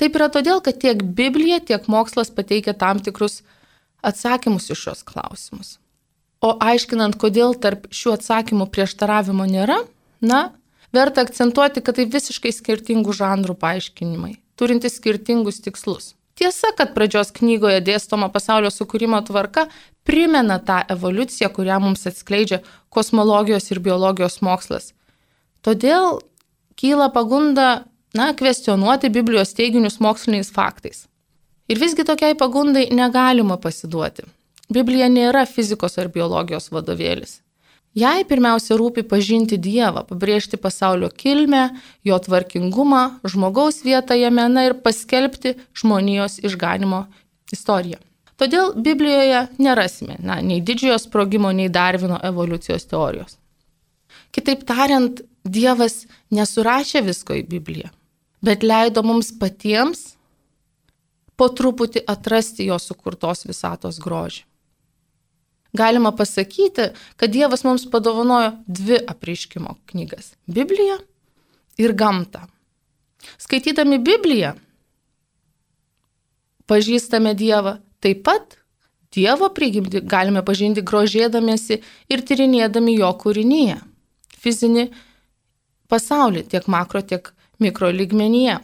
Taip 0.01 0.17
yra 0.17 0.31
todėl, 0.33 0.63
kad 0.65 0.79
tiek 0.81 1.03
Biblija, 1.05 1.61
tiek 1.61 1.85
mokslas 1.93 2.33
pateikia 2.33 2.73
tam 2.73 3.03
tikrus 3.05 3.43
atsakymus 4.01 4.71
iš 4.73 4.87
šios 4.87 5.05
klausimus. 5.05 5.77
O 6.41 6.55
aiškinant, 6.57 7.19
kodėl 7.21 7.53
tarp 7.61 7.91
šių 7.93 8.15
atsakymų 8.17 8.71
prieštaravimo 8.73 9.45
nėra, 9.45 9.83
na, 10.25 10.55
verta 10.97 11.27
akcentuoti, 11.27 11.83
kad 11.85 11.99
tai 12.01 12.09
visiškai 12.09 12.53
skirtingų 12.57 13.13
žanrų 13.19 13.59
paaiškinimai, 13.61 14.39
turintys 14.61 15.00
skirtingus 15.00 15.62
tikslus. 15.64 16.14
Tiesa, 16.40 16.71
kad 16.76 16.95
pradžios 16.95 17.35
knygoje 17.37 17.83
dėstoma 17.85 18.31
pasaulio 18.33 18.71
sukūrimo 18.73 19.19
tvarka 19.26 19.67
primena 20.09 20.57
tą 20.64 20.79
evoliuciją, 20.95 21.50
kurią 21.52 21.81
mums 21.85 22.07
atskleidžia 22.09 22.62
kosmologijos 22.88 23.69
ir 23.73 23.83
biologijos 23.85 24.40
mokslas. 24.45 24.95
Todėl 25.61 26.23
kyla 26.81 27.11
pagunda 27.12 27.85
na, 28.17 28.31
kvestionuoti 28.35 29.11
Biblijos 29.12 29.52
teiginius 29.55 30.00
moksliniais 30.00 30.49
faktais. 30.55 31.05
Ir 31.71 31.79
visgi 31.79 32.07
tokiai 32.09 32.35
pagundai 32.35 32.88
negalima 32.90 33.61
pasiduoti. 33.61 34.25
Biblija 34.73 35.11
nėra 35.12 35.45
fizikos 35.47 35.99
ar 35.99 36.09
biologijos 36.14 36.71
vadovėlis. 36.73 37.40
Jai 37.99 38.23
pirmiausia 38.29 38.77
rūpi 38.79 39.03
pažinti 39.11 39.59
Dievą, 39.59 40.05
pabrėžti 40.07 40.61
pasaulio 40.61 41.09
kilmę, 41.11 41.65
jo 42.07 42.19
tvarkingumą, 42.23 43.03
žmogaus 43.27 43.83
vietą 43.83 44.15
jame, 44.15 44.47
na 44.49 44.69
ir 44.69 44.77
paskelbti 44.85 45.57
žmonijos 45.75 46.39
išganimo 46.47 47.05
istoriją. 47.51 47.99
Todėl 48.39 48.73
Biblijoje 48.79 49.49
nerasime 49.59 50.17
na, 50.23 50.39
nei 50.41 50.63
didžiojo 50.65 51.01
sprogimo, 51.03 51.51
nei 51.53 51.69
Darvino 51.69 52.21
evoliucijos 52.25 52.87
teorijos. 52.89 53.37
Kitaip 54.31 54.65
tariant, 54.69 55.25
Dievas 55.41 56.05
nesurašė 56.31 57.01
visko 57.03 57.35
į 57.39 57.47
Bibliją 57.49 57.91
bet 58.43 58.65
leido 58.65 59.05
mums 59.05 59.31
patiems 59.41 60.15
po 61.37 61.49
truputį 61.57 62.05
atrasti 62.09 62.67
jo 62.69 62.77
sukurtos 62.81 63.47
visatos 63.49 64.01
grožį. 64.03 64.45
Galima 65.73 66.11
pasakyti, 66.17 66.91
kad 67.17 67.31
Dievas 67.31 67.65
mums 67.65 67.87
padovanojo 67.91 68.53
dvi 68.67 68.99
apreiškimo 69.07 69.77
knygas- 69.87 70.35
Bibliją 70.57 70.99
ir 71.79 71.95
gamtą. 71.95 72.47
Skaitydami 73.39 73.99
Bibliją 73.99 74.55
pažįstame 76.67 77.35
Dievą, 77.35 77.79
taip 78.00 78.25
pat 78.25 78.57
Dievo 79.11 79.49
prigimti 79.50 80.00
galime 80.07 80.43
pažinti 80.47 80.83
grožėdamėsi 80.87 81.81
ir 82.09 82.21
tyrinėdami 82.23 82.97
jo 82.99 83.11
kūrinyje- 83.23 83.81
fizinį 84.43 84.91
pasaulį, 85.91 86.45
tiek 86.49 86.69
makro, 86.69 87.03
tiek 87.03 87.33
mikrolygmenyje. 87.61 88.61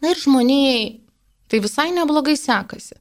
Na 0.00 0.10
ir 0.10 0.16
žmonijai 0.16 1.00
tai 1.48 1.58
visai 1.58 1.90
neblogai 1.90 2.36
sekasi. 2.36 2.96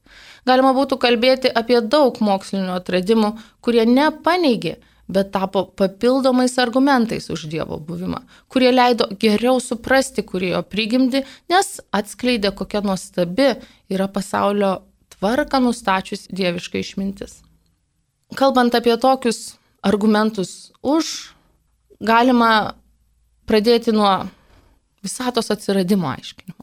Galima 0.50 0.74
būtų 0.74 0.98
kalbėti 1.02 1.52
apie 1.62 1.80
daug 1.86 2.18
mokslinių 2.26 2.74
atradimų, 2.80 3.34
kurie 3.62 3.86
nepaneigė, 3.86 4.78
bet 5.10 5.32
tapo 5.34 5.66
papildomais 5.78 6.56
argumentais 6.62 7.30
už 7.34 7.48
Dievo 7.52 7.80
buvimą, 7.82 8.22
kurie 8.50 8.70
leido 8.74 9.10
geriau 9.22 9.58
suprasti 9.62 10.26
kurėjo 10.26 10.62
prigimdi, 10.70 11.24
nes 11.50 11.80
atskleidė, 11.94 12.54
kokia 12.56 12.82
nuostabi 12.86 13.52
yra 13.90 14.10
pasaulio 14.10 14.80
tvarką 15.16 15.62
nustačius 15.66 16.28
dieviška 16.30 16.80
išmintis. 16.80 17.40
Kalbant 18.38 18.76
apie 18.78 18.96
tokius 19.02 19.58
argumentus 19.82 20.72
už, 20.86 21.34
galima 22.00 22.76
pradėti 23.50 23.92
nuo 23.96 24.30
visatos 25.04 25.50
atsiradimo 25.50 26.10
aiškinimo. 26.14 26.62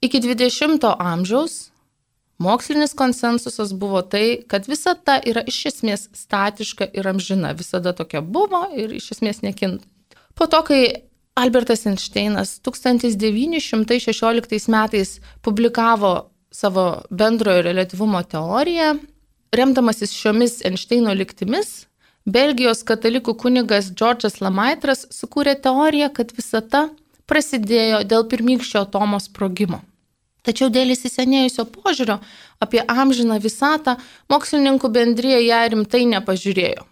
Iki 0.00 0.22
20-ojo 0.24 0.96
amžiaus 0.96 1.68
mokslinis 2.40 2.94
konsensusas 2.96 3.74
buvo 3.76 4.00
tai, 4.02 4.42
kad 4.48 4.68
visata 4.68 5.20
yra 5.28 5.42
iš 5.46 5.66
esmės 5.70 6.08
statiška 6.16 6.86
ir 6.96 7.08
amžina, 7.10 7.52
visada 7.56 7.92
tokia 7.96 8.20
buvo 8.24 8.66
ir 8.76 8.92
iš 8.96 9.10
esmės 9.16 9.42
nekinta. 9.44 9.84
Po 10.34 10.46
to, 10.48 10.62
kai 10.64 10.82
Albertas 11.36 11.86
Einšteinas 11.86 12.60
1916 12.64 14.68
metais 14.72 15.20
publikavo 15.44 16.30
savo 16.50 17.02
bendrojo 17.10 17.62
relativumo 17.62 18.22
teoriją, 18.22 18.98
remdamasis 19.52 20.12
šiomis 20.16 20.60
Einšteino 20.66 21.14
liktimis, 21.14 21.86
Belgijos 22.28 22.82
katalikų 22.84 23.32
kunigas 23.40 23.88
Džordžas 23.96 24.40
Lamaitras 24.44 25.06
sukūrė 25.14 25.54
teoriją, 25.62 26.10
kad 26.12 26.34
visata 26.36 26.88
prasidėjo 27.30 28.02
dėl 28.04 28.26
pirmykščio 28.28 28.84
atomo 28.84 29.20
sprogimo. 29.22 29.80
Tačiau 30.46 30.70
dėl 30.72 30.94
įsisenėjusio 30.94 31.66
požiūrio 31.74 32.20
apie 32.64 32.80
amžiną 32.88 33.40
visatą 33.42 33.98
mokslininkų 34.32 34.88
bendrėje 34.94 35.42
ją 35.46 35.60
rimtai 35.74 36.06
nepažiūrėjo. 36.14 36.86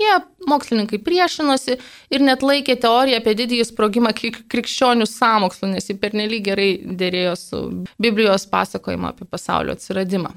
Jie, 0.00 0.14
mokslininkai, 0.48 0.98
priešinosi 1.04 1.76
ir 2.10 2.22
net 2.24 2.42
laikė 2.42 2.78
teoriją 2.80 3.18
apie 3.20 3.34
didįjį 3.38 3.66
sprogimą 3.68 4.14
krikščionių 4.16 5.06
sąmokslų, 5.06 5.68
nes 5.74 5.90
jį 5.90 5.98
pernelyg 6.00 6.46
gerai 6.48 6.70
dėrėjo 6.80 7.34
su 7.38 7.60
Biblijos 8.00 8.48
pasakojimu 8.50 9.10
apie 9.10 9.28
pasaulio 9.28 9.76
atsiradimą. 9.76 10.32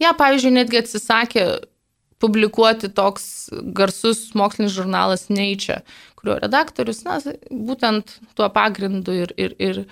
Jie, 0.00 0.10
pavyzdžiui, 0.18 0.54
netgi 0.56 0.80
atsisakė 0.80 1.44
publikuoti 2.24 2.88
toks 2.96 3.26
garsus 3.76 4.30
mokslinis 4.38 4.72
žurnalas 4.74 5.28
Nature, 5.28 5.82
kurio 6.18 6.38
redaktorius, 6.40 7.04
na, 7.04 7.20
būtent 7.50 8.16
tuo 8.38 8.48
pagrindu 8.54 9.14
ir, 9.24 9.34
ir, 9.36 9.56
ir 9.60 9.82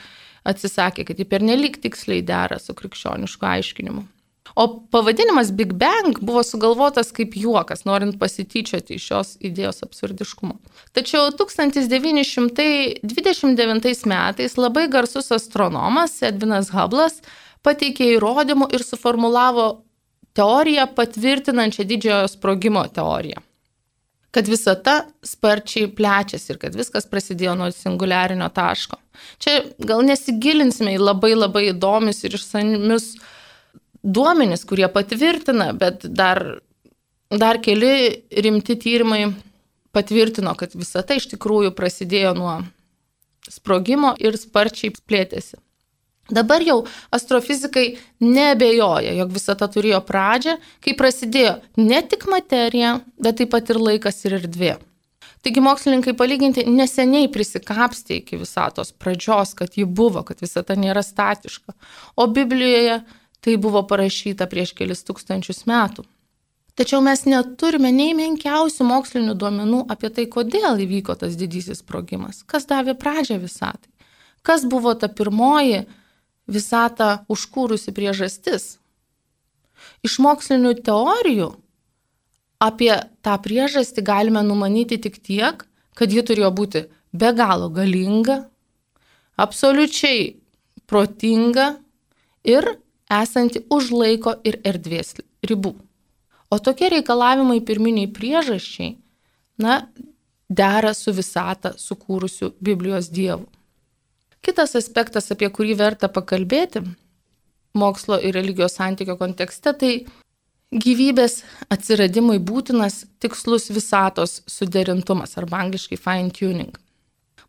atsisakė, 0.48 1.04
kad 1.08 1.20
jį 1.20 1.26
pernelyg 1.28 1.74
tiksliai 1.82 2.22
dera 2.26 2.58
su 2.62 2.74
krikščionišku 2.78 3.46
aiškinimu. 3.46 4.02
O 4.54 4.80
pavadinimas 4.90 5.52
Big 5.56 5.72
Bang 5.72 6.18
buvo 6.20 6.42
sugalvotas 6.44 7.12
kaip 7.16 7.36
juokas, 7.36 7.84
norint 7.88 8.18
pasityčioti 8.20 8.94
iš 8.98 9.06
šios 9.08 9.36
idėjos 9.40 9.82
absurdiškumo. 9.86 10.54
Tačiau 10.92 11.30
1929 11.38 14.06
metais 14.12 14.56
labai 14.58 14.88
garsus 14.92 15.32
astronomas 15.32 16.22
Edvinas 16.26 16.68
Hublas 16.74 17.14
pateikė 17.64 18.04
įrodymų 18.18 18.66
ir 18.74 18.82
suformulavo 18.84 19.66
teoriją 20.36 20.86
patvirtinančią 20.96 21.82
didžiojo 21.88 22.28
sprogimo 22.34 22.82
teoriją. 22.92 23.38
Kad 24.32 24.48
visata 24.48 25.02
sparčiai 25.26 25.90
plečiasi 25.92 26.54
ir 26.54 26.58
kad 26.62 26.76
viskas 26.76 27.04
prasidėjo 27.08 27.52
nuo 27.58 27.68
singuliarinio 27.74 28.48
taško. 28.54 28.96
Čia 29.42 29.58
gal 29.78 30.00
nesigilinsime 30.08 30.94
į 30.96 31.02
labai 31.02 31.34
labai 31.36 31.66
įdomius 31.68 32.22
ir 32.24 32.38
išsamius 32.38 33.10
duomenys, 34.02 34.64
kurie 34.68 34.88
patvirtina, 34.92 35.70
bet 35.78 36.06
dar, 36.08 36.42
dar 37.30 37.60
keli 37.62 38.22
rimti 38.32 38.78
tyrimai 38.80 39.26
patvirtino, 39.92 40.54
kad 40.58 40.74
visa 40.74 41.04
tai 41.06 41.20
iš 41.20 41.28
tikrųjų 41.34 41.74
prasidėjo 41.76 42.32
nuo 42.38 42.56
sprogimo 43.50 44.14
ir 44.22 44.38
sparčiai 44.40 44.94
plėtėsi. 44.96 45.60
Dabar 46.30 46.62
jau 46.62 46.84
astrofizikai 47.10 47.96
nebejoja, 48.22 49.16
jog 49.18 49.32
visata 49.34 49.66
turėjo 49.68 49.98
pradžią, 50.06 50.56
kai 50.84 50.94
prasidėjo 50.96 51.56
ne 51.82 51.98
tik 52.06 52.28
materija, 52.30 53.00
bet 53.18 53.40
taip 53.40 53.50
pat 53.52 53.72
ir 53.74 53.80
laikas 53.82 54.22
ir 54.24 54.38
erdvė. 54.38 54.76
Taigi 55.42 55.58
mokslininkai 55.64 56.14
palyginti 56.14 56.62
neseniai 56.70 57.26
prisikapstė 57.34 58.20
iki 58.20 58.38
visatos 58.38 58.94
pradžios, 58.94 59.56
kad 59.58 59.74
ji 59.74 59.82
buvo, 59.84 60.22
kad 60.22 60.38
visata 60.40 60.78
nėra 60.78 61.02
statiška. 61.02 61.74
O 62.14 62.28
Biblijoje 62.30 63.00
Tai 63.42 63.56
buvo 63.58 63.80
parašyta 63.90 64.46
prieš 64.46 64.70
kelis 64.78 65.02
tūkstančius 65.02 65.64
metų. 65.66 66.04
Tačiau 66.78 67.02
mes 67.04 67.24
neturime 67.26 67.90
nei 67.92 68.14
menkiausių 68.16 68.86
mokslinių 68.86 69.34
duomenų 69.36 69.80
apie 69.92 70.10
tai, 70.14 70.28
kodėl 70.30 70.78
įvyko 70.84 71.16
tas 71.18 71.34
didysis 71.36 71.82
sprogimas, 71.82 72.44
kas 72.46 72.68
davė 72.70 72.94
pradžią 72.96 73.40
visatai, 73.42 73.90
kas 74.46 74.62
buvo 74.64 74.94
ta 74.94 75.10
pirmoji 75.10 75.82
visatą 76.48 77.24
užkūrusi 77.30 77.94
priežastis. 77.94 78.78
Iš 80.06 80.18
mokslinių 80.22 80.74
teorijų 80.86 81.50
apie 82.62 82.94
tą 83.22 83.36
priežastį 83.42 84.04
galime 84.06 84.42
numanyti 84.46 84.98
tik 85.02 85.18
tiek, 85.22 85.64
kad 85.94 86.12
ji 86.12 86.22
turėjo 86.22 86.50
būti 86.54 86.84
be 87.12 87.32
galo 87.36 87.68
galinga, 87.68 88.44
absoliučiai 89.36 90.36
protinga 90.86 91.76
ir 92.44 92.66
esanti 93.12 93.64
už 93.70 93.90
laiko 93.92 94.34
ir 94.46 94.60
erdvės 94.64 95.16
ribų. 95.44 95.74
O 96.52 96.58
tokie 96.60 96.90
reikalavimai 96.92 97.60
pirminiai 97.64 98.10
priežasčiai, 98.12 98.96
na, 99.58 99.86
dera 100.48 100.92
su 100.94 101.12
visata 101.16 101.74
sukūrusiu 101.80 102.52
Biblijos 102.60 103.08
Dievu. 103.08 103.46
Kitas 104.42 104.74
aspektas, 104.78 105.30
apie 105.30 105.48
kurį 105.54 105.76
verta 105.78 106.10
pakalbėti 106.10 106.82
mokslo 107.78 108.18
ir 108.20 108.34
religijos 108.36 108.74
santykio 108.76 109.16
kontekste, 109.20 109.72
tai 109.72 109.92
gyvybės 110.72 111.42
atsiradimui 111.72 112.40
būtinas 112.42 113.04
tikslus 113.22 113.70
visatos 113.72 114.40
suderintumas 114.50 115.38
arba 115.40 115.62
angliškai 115.64 116.00
fine 116.00 116.34
tuning. 116.36 116.74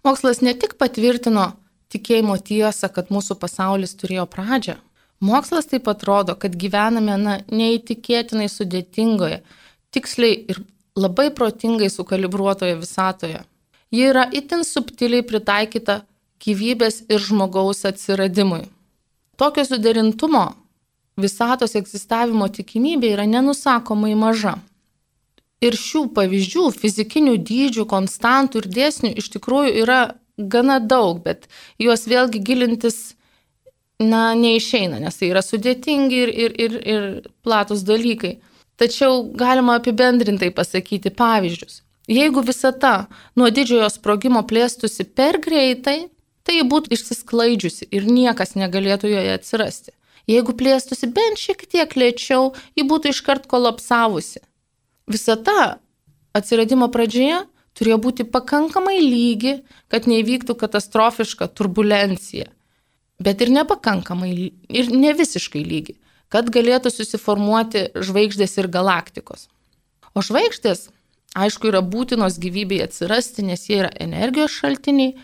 Mokslas 0.05 0.41
ne 0.45 0.53
tik 0.53 0.77
patvirtino 0.79 1.51
tikėjimo 1.91 2.37
tiesą, 2.39 2.89
kad 2.93 3.11
mūsų 3.13 3.39
pasaulis 3.41 3.95
turėjo 3.99 4.27
pradžią, 4.29 4.77
Mokslas 5.23 5.69
taip 5.71 5.85
pat 5.87 6.03
rodo, 6.03 6.35
kad 6.35 6.55
gyvename 6.59 7.15
na, 7.21 7.37
neįtikėtinai 7.47 8.49
sudėtingoje, 8.51 9.39
tiksliai 9.95 10.35
ir 10.51 10.59
labai 10.99 11.29
protingai 11.35 11.87
sukalibruotoje 11.93 12.75
visatoje. 12.81 13.39
Ji 13.93 14.09
yra 14.09 14.25
itin 14.35 14.65
subtiliai 14.67 15.23
pritaikyta 15.23 16.01
gyvybės 16.41 17.03
ir 17.09 17.21
žmogaus 17.21 17.83
atsiradimui. 17.85 18.65
Tokio 19.37 19.65
suderintumo 19.65 20.45
visatos 21.19 21.75
egzistavimo 21.77 22.47
tikimybė 22.49 23.13
yra 23.15 23.25
nenusakomai 23.29 24.13
maža. 24.17 24.57
Ir 25.63 25.77
šių 25.79 26.09
pavyzdžių, 26.15 26.67
fizikinių 26.75 27.37
dydžių, 27.47 27.85
konstantų 27.87 28.63
ir 28.63 28.69
dėsnių 28.77 29.13
iš 29.21 29.29
tikrųjų 29.37 29.75
yra 29.85 29.99
gana 30.37 30.79
daug, 30.79 31.21
bet 31.23 31.47
juos 31.79 32.07
vėlgi 32.09 32.41
gilintis 32.43 33.13
na, 34.01 34.33
neišeina, 34.35 34.99
nes 34.99 35.17
tai 35.19 35.29
yra 35.31 35.43
sudėtingi 35.45 36.19
ir, 36.25 36.33
ir, 36.33 36.57
ir, 36.65 36.75
ir 36.83 37.07
platus 37.45 37.85
dalykai. 37.87 38.39
Tačiau 38.81 39.21
galima 39.37 39.77
apibendrintai 39.79 40.49
pasakyti 40.51 41.13
pavyzdžius. 41.13 41.83
Jeigu 42.09 42.41
visata 42.43 43.05
nuo 43.39 43.47
didžiojo 43.53 43.87
sprogimo 43.93 44.41
plėstusi 44.43 45.05
per 45.15 45.37
greitai, 45.39 46.09
tai 46.47 46.61
būtų 46.67 46.93
išsisklaidžiusi 46.95 47.89
ir 47.91 48.07
niekas 48.07 48.55
negalėtų 48.59 49.11
joje 49.13 49.37
atsirasti. 49.37 49.95
Jeigu 50.29 50.55
plėstusi 50.55 51.09
bent 51.11 51.39
šiek 51.39 51.65
tiek 51.67 51.95
lėčiau, 51.99 52.53
ji 52.77 52.87
būtų 52.87 53.11
iškart 53.11 53.47
kolapsavusi. 53.51 54.39
Visata 55.11 55.79
atsiradimo 56.35 56.87
pradžioje 56.91 57.43
turėjo 57.75 57.99
būti 57.99 58.23
pakankamai 58.29 58.99
lygi, 59.01 59.57
kad 59.91 60.07
neįvyktų 60.07 60.55
katastrofiška 60.59 61.49
turbulencija 61.51 62.51
bet 63.23 63.41
ir 63.41 63.51
nepakankamai 63.53 64.33
ir 64.69 64.91
ne 64.91 65.13
visiškai 65.15 65.63
lygi, 65.65 65.97
kad 66.33 66.49
galėtų 66.53 66.91
susiformuoti 66.93 67.89
žvaigždės 67.95 68.57
ir 68.59 68.69
galaktikos. 68.73 69.47
O 70.13 70.23
žvaigždės, 70.25 70.89
aišku, 71.37 71.69
yra 71.71 71.81
būtinos 71.81 72.39
gyvybei 72.41 72.83
atsirasti, 72.85 73.45
nes 73.45 73.65
jie 73.69 73.83
yra 73.83 73.91
energijos 74.01 74.53
šaltiniai, 74.59 75.15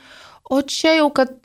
o 0.49 0.61
čia 0.61 0.97
jau, 0.99 1.09
kad 1.13 1.35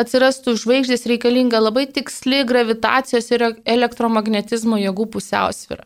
atsirastų 0.00 0.54
žvaigždės 0.60 1.06
reikalinga 1.10 1.60
labai 1.60 1.86
tiksli 1.90 2.44
gravitacijos 2.48 3.30
ir 3.34 3.46
elektromagnetizmo 3.68 4.78
jėgų 4.80 5.10
pusiausvyra. 5.16 5.84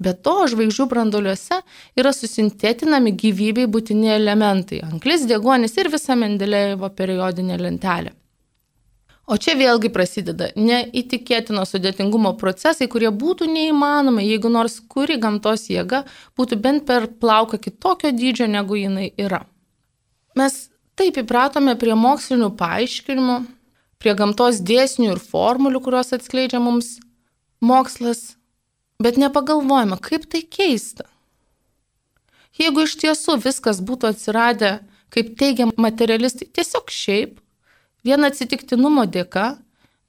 Be 0.00 0.14
to, 0.16 0.46
žvaigždžių 0.48 0.86
branduoliuose 0.88 1.58
yra 2.00 2.12
susintetinami 2.16 3.12
gyvybei 3.20 3.66
būtini 3.68 4.14
elementai- 4.14 4.80
anglis, 4.88 5.26
deguonis 5.28 5.76
ir 5.76 5.90
visa 5.92 6.16
Mendelėjevo 6.16 6.88
periodinė 6.96 7.58
lentelė. 7.60 8.14
O 9.30 9.36
čia 9.36 9.54
vėlgi 9.54 9.92
prasideda 9.94 10.48
neįtikėtino 10.56 11.62
sudėtingumo 11.62 12.32
procesai, 12.38 12.88
kurie 12.88 13.10
būtų 13.10 13.46
neįmanomi, 13.46 14.24
jeigu 14.26 14.50
nors 14.50 14.80
kuri 14.80 15.18
gamtos 15.18 15.68
jėga 15.68 16.04
būtų 16.38 16.60
bent 16.60 16.86
per 16.86 17.06
plauką 17.06 17.60
kitokio 17.60 18.10
dydžio, 18.10 18.48
negu 18.48 18.74
jinai 18.74 19.12
yra. 19.18 19.44
Mes 20.34 20.69
taip 21.00 21.16
įpratome 21.22 21.72
prie 21.80 21.94
mokslinių 21.96 22.50
paaiškinimų, 22.60 23.38
prie 24.00 24.12
gamtos 24.16 24.60
dėsnių 24.64 25.14
ir 25.14 25.22
formulių, 25.22 25.80
kuriuos 25.84 26.12
atskleidžia 26.16 26.60
mums 26.60 26.98
mokslas, 27.64 28.34
bet 29.00 29.16
nepagalvojame, 29.20 29.96
kaip 30.04 30.26
tai 30.28 30.42
keista. 30.44 31.06
Jeigu 32.60 32.84
iš 32.84 32.98
tiesų 33.00 33.38
viskas 33.40 33.80
būtų 33.80 34.10
atsiradę, 34.12 34.72
kaip 35.12 35.32
teigia 35.40 35.68
materialistai, 35.80 36.50
tiesiog 36.52 36.92
šiaip, 36.92 37.38
vien 38.04 38.26
atsitiktinumo 38.28 39.06
dėka, 39.08 39.54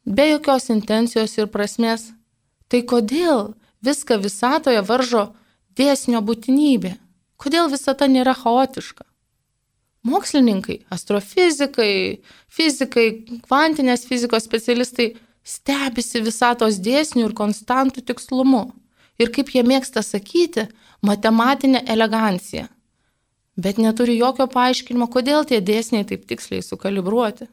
be 0.06 0.26
jokios 0.34 0.68
intencijos 0.74 1.38
ir 1.38 1.48
prasmės. 1.54 2.10
Tai 2.68 2.82
kodėl 2.88 3.54
viską 3.86 4.20
visatoje 4.24 4.84
varžo 4.88 5.30
dėsnio 5.80 6.20
būtinybė? 6.26 6.98
Kodėl 7.40 7.72
visata 7.72 8.08
nėra 8.12 8.36
chaotiška? 8.38 9.06
Mokslininkai, 10.08 10.80
astrofizikai, 10.90 12.22
fizikai, 12.50 13.08
kvantinės 13.46 14.08
fizikos 14.10 14.48
specialistai 14.48 15.12
stebisi 15.46 16.24
visatos 16.26 16.80
dėsnių 16.82 17.28
ir 17.28 17.36
konstantų 17.38 18.02
tikslumu. 18.10 18.72
Ir 19.22 19.30
kaip 19.30 19.52
jie 19.54 19.62
mėgsta 19.62 20.02
sakyti, 20.02 20.66
matematinė 21.06 21.84
elegancija. 21.86 22.68
Bet 23.62 23.78
neturi 23.78 24.16
jokio 24.18 24.48
paaiškinimo, 24.50 25.06
kodėl 25.12 25.46
tie 25.46 25.60
dėsniai 25.62 26.08
taip 26.10 26.26
tiksliai 26.26 26.64
sukalibruoti. 26.66 27.46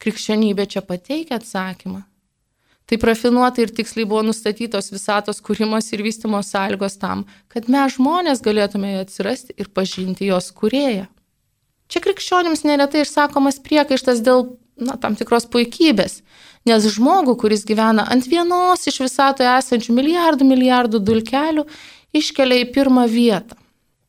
Krikščionybė 0.00 0.64
čia 0.70 0.80
pateikia 0.80 1.36
atsakymą. 1.36 2.06
Tai 2.88 2.98
rafinuotai 3.06 3.66
ir 3.66 3.70
tiksliai 3.76 4.08
buvo 4.08 4.24
nustatytos 4.26 4.88
visatos 4.90 5.38
kūrimos 5.44 5.92
ir 5.92 6.00
vystimo 6.02 6.40
sąlygos 6.42 6.96
tam, 6.98 7.26
kad 7.52 7.68
mes 7.70 7.94
žmonės 7.94 8.40
galėtume 8.42 8.96
atsirasti 8.98 9.54
ir 9.60 9.68
pažinti 9.76 10.26
jos 10.26 10.48
kurėją. 10.56 11.04
Čia 11.90 12.02
krikščionims 12.04 12.62
neretai 12.66 13.04
išsakomas 13.04 13.58
priekaištas 13.64 14.22
dėl 14.26 14.52
na, 14.80 14.96
tam 15.00 15.16
tikros 15.18 15.48
puikybės, 15.50 16.20
nes 16.68 16.86
žmogų, 16.94 17.36
kuris 17.42 17.64
gyvena 17.68 18.06
ant 18.12 18.28
vienos 18.30 18.86
iš 18.88 19.00
visatoje 19.04 19.50
esančių 19.58 19.96
milijardų 19.96 20.46
milijardų 20.48 21.00
dulkelių, 21.04 21.66
iškelia 22.16 22.62
į 22.64 22.70
pirmą 22.74 23.06
vietą. 23.10 23.58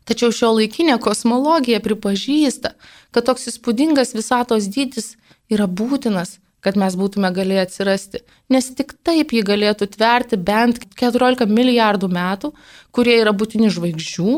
Tačiau 0.07 0.33
šio 0.33 0.51
laikinė 0.57 0.97
kosmologija 1.01 1.79
pripažįsta, 1.83 2.73
kad 3.13 3.27
toks 3.27 3.49
įspūdingas 3.51 4.15
visatos 4.17 4.69
dydis 4.71 5.15
yra 5.51 5.67
būtinas, 5.69 6.39
kad 6.61 6.77
mes 6.77 6.95
būtume 6.97 7.29
galėję 7.33 7.65
atsirasti, 7.65 8.21
nes 8.53 8.69
tik 8.77 8.93
taip 9.05 9.33
jį 9.33 9.43
galėtų 9.45 9.87
tverti 9.95 10.37
bent 10.37 10.81
14 10.99 11.49
milijardų 11.49 12.09
metų, 12.11 12.51
kurie 12.93 13.17
yra 13.21 13.33
būtini 13.33 13.69
žvaigždžių, 13.73 14.35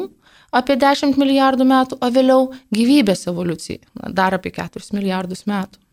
apie 0.53 0.77
10 0.79 1.17
milijardų 1.19 1.67
metų, 1.69 1.99
o 2.01 2.09
vėliau 2.13 2.51
gyvybės 2.75 3.27
evoliucijai, 3.31 3.81
dar 4.13 4.37
apie 4.37 4.53
4 4.55 4.93
milijardus 4.95 5.47
metų. 5.49 5.83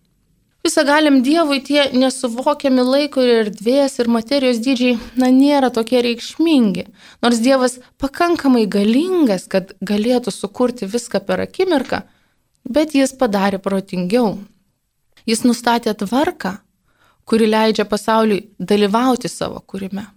Visagalim 0.61 1.23
Dievui 1.25 1.63
tie 1.65 1.87
nesuvokiami 1.97 2.83
laiko 2.85 3.23
ir 3.25 3.47
erdvės 3.47 3.97
ir 4.03 4.11
materijos 4.13 4.59
dydžiai, 4.61 4.99
na, 5.17 5.31
nėra 5.33 5.71
tokie 5.73 6.03
reikšmingi. 6.05 6.85
Nors 7.25 7.41
Dievas 7.41 7.79
pakankamai 7.97 8.67
galingas, 8.69 9.49
kad 9.49 9.73
galėtų 9.81 10.35
sukurti 10.35 10.85
viską 10.85 11.23
per 11.25 11.41
akimirką, 11.47 12.03
bet 12.69 12.93
jis 12.93 13.17
padarė 13.17 13.63
protingiau. 13.65 14.37
Jis 15.25 15.47
nustatė 15.49 15.97
tvarką, 15.97 16.59
kuri 17.25 17.49
leidžia 17.49 17.89
pasauliui 17.89 18.51
dalyvauti 18.61 19.33
savo 19.33 19.65
kūrime. 19.65 20.11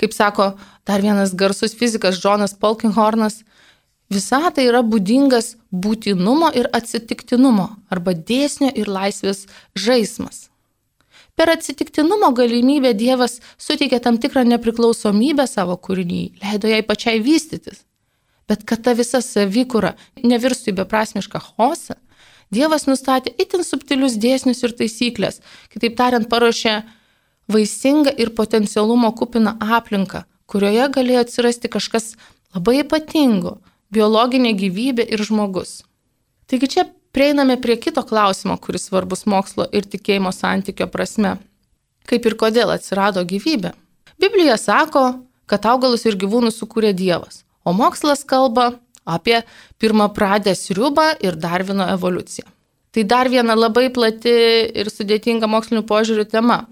Kaip 0.00 0.14
sako 0.16 0.54
dar 0.88 1.02
vienas 1.04 1.34
garsus 1.36 1.74
fizikas 1.76 2.20
Jonas 2.24 2.54
Polkinghornas, 2.56 3.42
visatai 4.08 4.64
yra 4.70 4.80
būdingas 4.82 5.54
būtinumo 5.70 6.48
ir 6.56 6.70
atsitiktinumo 6.72 7.68
arba 7.92 8.14
dėsnio 8.14 8.72
ir 8.72 8.88
laisvės 8.88 9.44
žaismas. 9.76 10.48
Per 11.36 11.52
atsitiktinumo 11.52 12.32
galimybę 12.36 12.94
Dievas 12.96 13.38
suteikė 13.56 14.00
tam 14.04 14.18
tikrą 14.20 14.42
nepriklausomybę 14.48 15.46
savo 15.48 15.76
kūriniai, 15.76 16.32
leido 16.42 16.68
jai 16.68 16.82
pačiai 16.84 17.20
vystytis. 17.24 17.84
Bet 18.48 18.64
kad 18.66 18.82
ta 18.84 18.96
visa 18.98 19.20
savikūra 19.22 19.94
nevirstų 20.24 20.72
į 20.72 20.78
beprasmišką 20.80 21.40
chaosą, 21.44 21.96
Dievas 22.50 22.88
nustatė 22.88 23.30
itin 23.38 23.62
subtilius 23.62 24.16
dėsnius 24.18 24.64
ir 24.66 24.72
taisyklės, 24.74 25.38
kitaip 25.70 25.94
tariant, 26.00 26.26
paruošė 26.26 26.80
vaisingą 27.52 28.14
ir 28.18 28.32
potencialumo 28.36 29.12
kupiną 29.18 29.56
aplinką, 29.78 30.24
kurioje 30.50 30.88
galėjo 30.96 31.24
atsirasti 31.24 31.70
kažkas 31.72 32.14
labai 32.54 32.80
ypatingo- 32.84 33.58
biologinė 33.94 34.54
gyvybė 34.62 35.06
ir 35.12 35.22
žmogus. 35.26 35.82
Taigi 36.46 36.68
čia 36.68 36.84
prieiname 37.12 37.60
prie 37.60 37.76
kito 37.76 38.02
klausimo, 38.02 38.56
kuris 38.58 38.88
svarbus 38.88 39.26
mokslo 39.26 39.66
ir 39.72 39.82
tikėjimo 39.82 40.32
santykio 40.32 40.86
prasme. 40.86 41.38
Kaip 42.06 42.26
ir 42.26 42.34
kodėl 42.34 42.74
atsirado 42.74 43.24
gyvybė? 43.24 43.72
Biblija 44.18 44.56
sako, 44.58 45.22
kad 45.46 45.66
augalus 45.66 46.06
ir 46.06 46.16
gyvūnus 46.16 46.58
sukūrė 46.60 46.92
Dievas, 46.94 47.44
o 47.64 47.72
mokslas 47.72 48.24
kalba 48.24 48.78
apie 49.04 49.42
pirmą 49.78 50.08
pradę 50.14 50.54
sriubą 50.54 51.14
ir 51.20 51.36
Darvino 51.36 51.86
evoliuciją. 51.94 52.46
Tai 52.90 53.04
dar 53.04 53.30
viena 53.30 53.54
labai 53.54 53.88
plati 53.94 54.34
ir 54.74 54.90
sudėtinga 54.90 55.46
mokslinių 55.50 55.84
požiūrių 55.86 56.26
tema. 56.30 56.64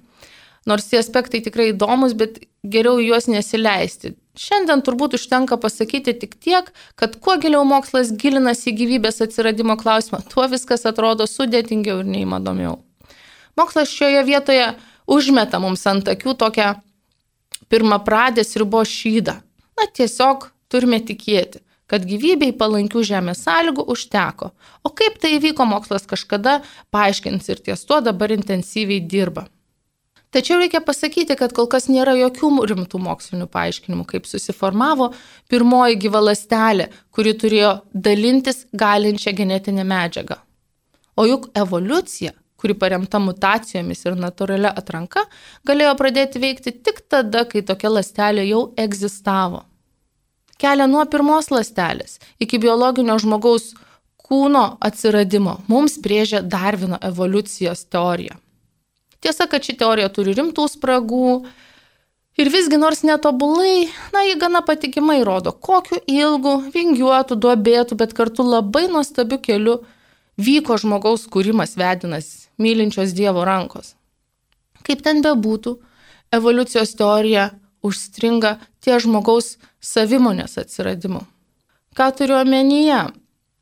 Nors 0.68 0.88
tie 0.90 1.00
aspektai 1.00 1.40
tikrai 1.44 1.70
įdomus, 1.72 2.12
bet 2.18 2.42
geriau 2.62 2.98
juos 3.00 3.28
nesileisti. 3.30 4.12
Šiandien 4.38 4.82
turbūt 4.86 5.16
užtenka 5.18 5.56
pasakyti 5.58 6.12
tik 6.20 6.36
tiek, 6.44 6.68
kad 6.98 7.16
kuo 7.24 7.38
giliau 7.42 7.64
mokslas 7.66 8.12
gilinasi 8.20 8.70
į 8.70 8.76
gyvybės 8.82 9.22
atsiradimo 9.24 9.78
klausimą, 9.80 10.20
tuo 10.30 10.44
viskas 10.52 10.84
atrodo 10.86 11.26
sudėtingiau 11.26 12.04
ir 12.04 12.12
neįmanomiau. 12.12 12.76
Mokslas 13.58 13.90
šioje 13.90 14.22
vietoje 14.28 14.68
užmeta 15.10 15.58
mums 15.58 15.82
ant 15.90 16.06
akių 16.12 16.36
tokią 16.38 16.68
pirmą 17.72 17.98
pradės 18.06 18.54
ribo 18.60 18.84
šydą. 18.86 19.40
Na 19.78 19.90
tiesiog 19.94 20.50
turime 20.70 21.00
tikėti, 21.02 21.64
kad 21.90 22.06
gyvybei 22.06 22.52
palankių 22.54 23.02
žemės 23.08 23.42
sąlygų 23.46 23.88
užteko. 23.94 24.52
O 24.84 24.92
kaip 24.94 25.18
tai 25.22 25.36
įvyko, 25.40 25.66
mokslas 25.66 26.06
kažkada 26.06 26.60
paaiškins 26.94 27.48
ir 27.48 27.62
ties 27.64 27.86
tuo 27.88 28.02
dabar 28.04 28.34
intensyviai 28.34 29.00
dirba. 29.00 29.48
Tačiau 30.30 30.58
reikia 30.60 30.82
pasakyti, 30.84 31.38
kad 31.40 31.54
kol 31.56 31.70
kas 31.72 31.86
nėra 31.88 32.12
jokių 32.18 32.50
rimtų 32.68 32.98
mokslinių 33.00 33.46
paaiškinimų, 33.48 34.04
kaip 34.10 34.26
susiformavo 34.28 35.12
pirmoji 35.48 35.96
gyva 36.02 36.20
lastelė, 36.20 36.90
kuri 37.16 37.32
turėjo 37.32 37.70
dalintis 37.94 38.66
galinčią 38.76 39.32
genetinę 39.38 39.86
medžiagą. 39.88 40.36
O 41.16 41.24
juk 41.24 41.48
evoliucija, 41.56 42.34
kuri 42.60 42.76
paremta 42.76 43.18
mutacijomis 43.22 44.04
ir 44.04 44.18
natūralia 44.20 44.74
atranka, 44.76 45.24
galėjo 45.66 45.94
pradėti 45.96 46.42
veikti 46.42 46.74
tik 46.76 47.00
tada, 47.08 47.46
kai 47.48 47.62
tokia 47.64 47.94
lastelė 47.94 48.44
jau 48.50 48.62
egzistavo. 48.76 49.62
Kelią 50.58 50.88
nuo 50.90 51.04
pirmos 51.08 51.48
lastelės 51.54 52.18
iki 52.42 52.60
biologinio 52.60 53.16
žmogaus 53.22 53.70
kūno 54.28 54.74
atsiradimo 54.84 55.56
mums 55.72 55.96
brėžia 56.04 56.42
Darvino 56.42 56.98
evoliucijos 57.08 57.86
teorija. 57.88 58.36
Tiesa, 59.20 59.48
kad 59.50 59.64
ši 59.66 59.74
teorija 59.80 60.08
turi 60.14 60.34
rimtų 60.36 60.68
spragų 60.70 61.28
ir 62.38 62.50
visgi 62.54 62.78
nors 62.78 63.02
netobulai, 63.06 63.88
na, 64.14 64.22
ji 64.22 64.38
gana 64.38 64.62
patikimai 64.62 65.20
rodo, 65.26 65.52
kokiu 65.52 65.98
ilgu, 66.06 66.58
vingiuotų, 66.74 67.38
duobėtų, 67.42 67.98
bet 67.98 68.14
kartu 68.14 68.46
labai 68.46 68.86
nuostabiu 68.92 69.40
keliu 69.42 69.80
vyko 70.38 70.78
žmogaus 70.78 71.26
kūrimas 71.26 71.74
vedinas 71.78 72.48
mylinčios 72.62 73.14
Dievo 73.16 73.42
rankos. 73.46 73.96
Kaip 74.86 75.02
ten 75.02 75.22
bebūtų, 75.24 75.74
evoliucijos 76.34 76.94
teorija 76.98 77.50
užstringa 77.82 78.56
ties 78.84 79.02
žmogaus 79.04 79.56
savimonės 79.82 80.58
atsiradimu. 80.62 81.24
Ką 81.98 82.12
turiu 82.14 82.38
omenyje? 82.38 83.08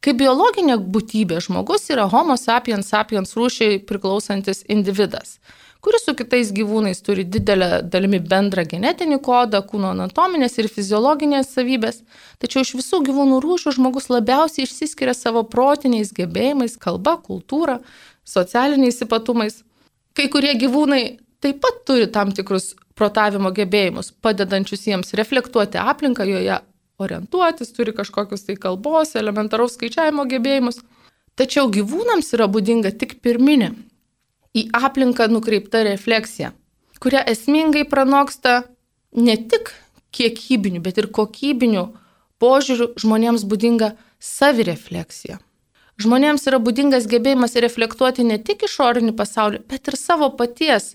Kaip 0.06 0.20
biologinė 0.20 0.76
būtybė 0.94 1.40
žmogus 1.42 1.88
yra 1.90 2.04
Homo 2.06 2.36
sapiens 2.38 2.92
sapiens 2.92 3.32
rūšiai 3.34 3.80
priklausantis 3.88 4.60
individas, 4.70 5.40
kuris 5.82 6.04
su 6.06 6.12
kitais 6.14 6.52
gyvūnais 6.54 7.02
turi 7.02 7.24
didelę 7.26 7.80
dalimi 7.90 8.20
bendrą 8.22 8.62
genetinį 8.70 9.18
kodą, 9.26 9.64
kūno 9.66 9.90
anatominės 9.96 10.54
ir 10.62 10.68
fiziologinės 10.70 11.50
savybės, 11.56 12.04
tačiau 12.38 12.62
iš 12.62 12.76
visų 12.78 13.00
gyvūnų 13.08 13.40
rūšių 13.42 13.74
žmogus 13.80 14.06
labiausiai 14.12 14.68
išsiskiria 14.68 15.16
savo 15.18 15.42
protiniais 15.42 16.14
gebėjimais, 16.14 16.78
kalba, 16.78 17.16
kultūra, 17.26 17.80
socialiniais 18.22 19.02
ypatumais. 19.02 19.58
Kai 20.14 20.30
kurie 20.30 20.54
gyvūnai 20.54 21.02
taip 21.42 21.58
pat 21.66 21.82
turi 21.82 22.06
tam 22.14 22.30
tikrus 22.30 22.76
protavimo 22.94 23.50
gebėjimus, 23.50 24.14
padedančius 24.22 24.86
jiems 24.86 25.16
reflektuoti 25.18 25.82
aplinką 25.82 26.30
joje 26.30 26.62
orientuotis, 27.02 27.72
turi 27.76 27.94
kažkokius 27.96 28.46
tai 28.46 28.56
kalbos, 28.60 29.14
elementaraus 29.18 29.76
skaičiavimo 29.76 30.26
gebėjimus. 30.30 30.80
Tačiau 31.36 31.68
gyvūnams 31.72 32.32
yra 32.36 32.48
būdinga 32.48 32.94
tik 32.96 33.18
pirminė, 33.24 33.74
į 34.56 34.68
aplinką 34.76 35.28
nukreipta 35.28 35.82
refleksija, 35.84 36.54
kuria 37.02 37.20
esmingai 37.28 37.84
pranoksta 37.88 38.62
ne 39.12 39.36
tik 39.36 39.74
kiekybinių, 40.16 40.80
bet 40.84 41.02
ir 41.02 41.10
kokybinių 41.12 41.84
požiūrių 42.40 42.94
žmonėms 43.02 43.44
būdinga 43.48 43.92
savirefleksija. 44.22 45.36
Žmonėms 46.00 46.44
yra 46.48 46.60
būdingas 46.60 47.06
gebėjimas 47.08 47.56
reflektuoti 47.60 48.24
ne 48.24 48.36
tik 48.40 48.66
išorinį 48.68 49.14
pasaulį, 49.16 49.62
bet 49.68 49.88
ir 49.88 49.96
savo 49.96 50.28
paties 50.36 50.94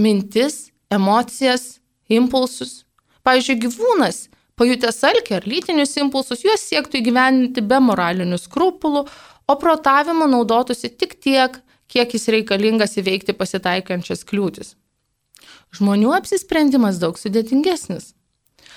mintis, 0.00 0.70
emocijas, 0.92 1.78
impulsus. 2.08 2.84
Pavyzdžiui, 3.24 3.60
gyvūnas 3.66 4.24
Pajutęs 4.54 5.00
alkį 5.08 5.34
ar 5.34 5.46
lytinius 5.50 5.96
impulsus, 5.98 6.44
juos 6.46 6.62
siektų 6.68 7.00
įgyveninti 7.00 7.62
be 7.66 7.80
moralinių 7.82 8.38
skrupulų, 8.38 9.02
o 9.50 9.54
protavimu 9.60 10.28
naudotųsi 10.30 10.92
tik 10.94 11.16
tiek, 11.18 11.58
kiek 11.90 12.14
jis 12.14 12.28
reikalingas 12.30 12.94
įveikti 13.00 13.34
pasitaikančias 13.36 14.22
kliūtis. 14.28 14.76
Žmonių 15.74 16.14
apsisprendimas 16.14 17.00
daug 17.02 17.18
sudėtingesnis. 17.18 18.12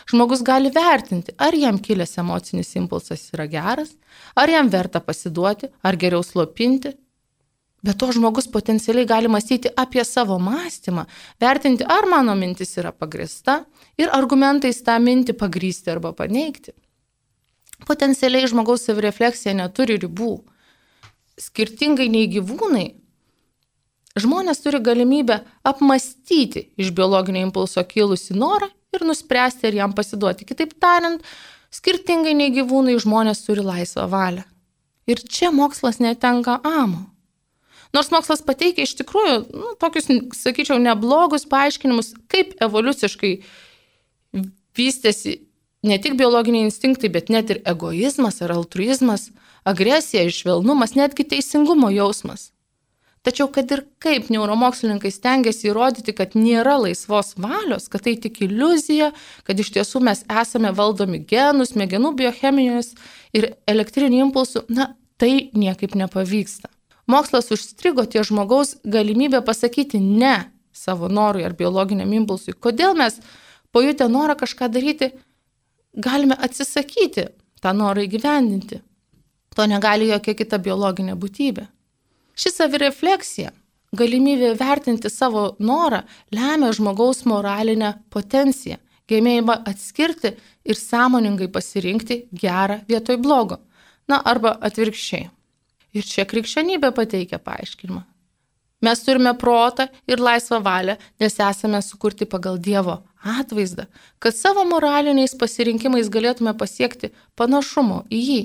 Žmogus 0.10 0.42
gali 0.46 0.72
vertinti, 0.74 1.34
ar 1.38 1.54
jam 1.54 1.78
kilęs 1.84 2.18
emocinis 2.22 2.74
impulsas 2.80 3.28
yra 3.36 3.46
geras, 3.52 3.94
ar 4.36 4.50
jam 4.50 4.70
verta 4.74 5.02
pasiduoti, 5.04 5.70
ar 5.84 5.98
geriau 6.00 6.24
slopinti, 6.26 6.96
Bet 7.88 7.96
to 8.02 8.10
žmogus 8.12 8.50
potencialiai 8.52 9.08
gali 9.08 9.30
mąstyti 9.32 9.70
apie 9.80 10.04
savo 10.06 10.36
mąstymą, 10.44 11.06
vertinti, 11.40 11.86
ar 11.88 12.04
mano 12.12 12.36
mintis 12.36 12.76
yra 12.82 12.92
pagrista 12.92 13.62
ir 13.96 14.12
argumentais 14.12 14.82
tą 14.84 14.98
mintį 15.00 15.38
pagrysti 15.40 15.94
arba 15.94 16.12
paneigti. 16.18 16.76
Potencialiai 17.88 18.50
žmogaus 18.52 18.84
savirefleksija 18.90 19.56
neturi 19.56 19.96
ribų. 20.04 20.34
Skirtingai 21.40 22.10
nei 22.12 22.28
gyvūnai, 22.34 22.88
žmonės 24.20 24.64
turi 24.66 24.84
galimybę 24.84 25.40
apmastyti 25.72 26.68
iš 26.76 26.92
biologinio 26.92 27.46
impulso 27.48 27.84
kilusi 27.88 28.36
norą 28.36 28.68
ir 28.92 29.06
nuspręsti, 29.08 29.70
ar 29.70 29.84
jam 29.84 29.94
pasiduoti. 29.96 30.48
Kitaip 30.50 30.76
tariant, 30.82 31.24
skirtingai 31.72 32.36
nei 32.36 32.52
gyvūnai 32.52 33.00
žmonės 33.00 33.46
turi 33.48 33.64
laisvą 33.64 34.10
valią. 34.12 34.44
Ir 35.08 35.24
čia 35.24 35.54
mokslas 35.56 36.02
netenka 36.04 36.60
amo. 36.68 37.06
Nors 37.96 38.12
mokslas 38.12 38.44
pateikia 38.46 38.86
iš 38.88 38.96
tikrųjų 39.00 39.38
nu, 39.54 39.74
tokius, 39.82 40.10
sakyčiau, 40.36 40.80
neblogus 40.82 41.48
paaiškinimus, 41.50 42.14
kaip 42.32 42.56
evoliuciškai 42.64 43.34
vystėsi 44.78 45.38
ne 45.88 45.98
tik 46.02 46.18
biologiniai 46.20 46.68
instinktai, 46.68 47.10
bet 47.14 47.32
net 47.34 47.54
ir 47.54 47.62
egoizmas 47.68 48.42
ar 48.44 48.54
altruizmas, 48.58 49.30
agresija, 49.68 50.26
išvelnumas, 50.28 50.96
netgi 51.00 51.26
teisingumo 51.32 51.90
jausmas. 51.94 52.52
Tačiau, 53.28 53.50
kad 53.52 53.72
ir 53.76 53.82
kaip 54.00 54.30
neuromokslininkai 54.32 55.10
stengiasi 55.12 55.68
įrodyti, 55.68 56.14
kad 56.16 56.38
nėra 56.38 56.78
laisvos 56.80 57.34
valios, 57.36 57.90
kad 57.92 58.06
tai 58.06 58.14
tik 58.24 58.40
iliuzija, 58.46 59.10
kad 59.44 59.60
iš 59.60 59.74
tiesų 59.76 60.00
mes 60.08 60.24
esame 60.32 60.72
valdomi 60.76 61.20
genų, 61.28 61.68
smegenų 61.68 62.14
biochemijos 62.22 62.94
ir 63.36 63.52
elektrinių 63.68 64.22
impulsų, 64.30 64.64
na, 64.72 64.94
tai 65.20 65.50
niekaip 65.58 65.98
nepavyksta. 66.00 66.72
Mokslas 67.08 67.52
užstrigo 67.56 68.06
ties 68.06 68.28
žmogaus 68.28 68.76
galimybę 68.84 69.42
pasakyti 69.42 70.00
ne 70.00 70.52
savo 70.74 71.08
norui 71.08 71.46
ar 71.48 71.56
biologiniam 71.56 72.12
impulsui. 72.14 72.54
Kodėl 72.54 72.98
mes 73.00 73.20
pajutę 73.72 74.10
norą 74.12 74.36
kažką 74.36 74.68
daryti, 74.72 75.12
galime 75.94 76.36
atsisakyti 76.36 77.30
tą 77.62 77.74
norą 77.74 78.04
įgyvendinti. 78.06 78.82
To 79.56 79.66
negali 79.66 80.12
jokia 80.12 80.36
kita 80.38 80.60
biologinė 80.62 81.16
būtybė. 81.18 81.66
Ši 82.38 82.52
savirefleksija, 82.54 83.54
galimybė 83.98 84.52
vertinti 84.60 85.10
savo 85.10 85.56
norą, 85.60 86.04
lemia 86.36 86.70
žmogaus 86.76 87.24
moralinę 87.26 87.96
potenciją, 88.14 88.78
gebėjimą 89.10 89.56
atskirti 89.72 90.36
ir 90.68 90.78
sąmoningai 90.78 91.48
pasirinkti 91.50 92.28
gerą 92.36 92.84
vietoj 92.92 93.18
blogo. 93.24 93.64
Na 94.08 94.22
arba 94.24 94.54
atvirkščiai. 94.62 95.32
Ir 95.96 96.04
čia 96.04 96.28
krikščionybė 96.28 96.92
pateikia 96.96 97.40
paaiškinimą. 97.40 98.04
Mes 98.86 99.00
turime 99.02 99.34
protą 99.34 99.88
ir 100.06 100.22
laisvą 100.22 100.60
valią, 100.62 100.98
nes 101.20 101.40
esame 101.42 101.80
sukurti 101.82 102.28
pagal 102.30 102.60
Dievo 102.62 103.00
atvaizdą, 103.26 103.88
kad 104.22 104.36
savo 104.38 104.64
moraliniais 104.70 105.34
pasirinkimais 105.40 106.12
galėtume 106.14 106.54
pasiekti 106.58 107.10
panašumo 107.36 108.04
į 108.14 108.20
jį. 108.28 108.42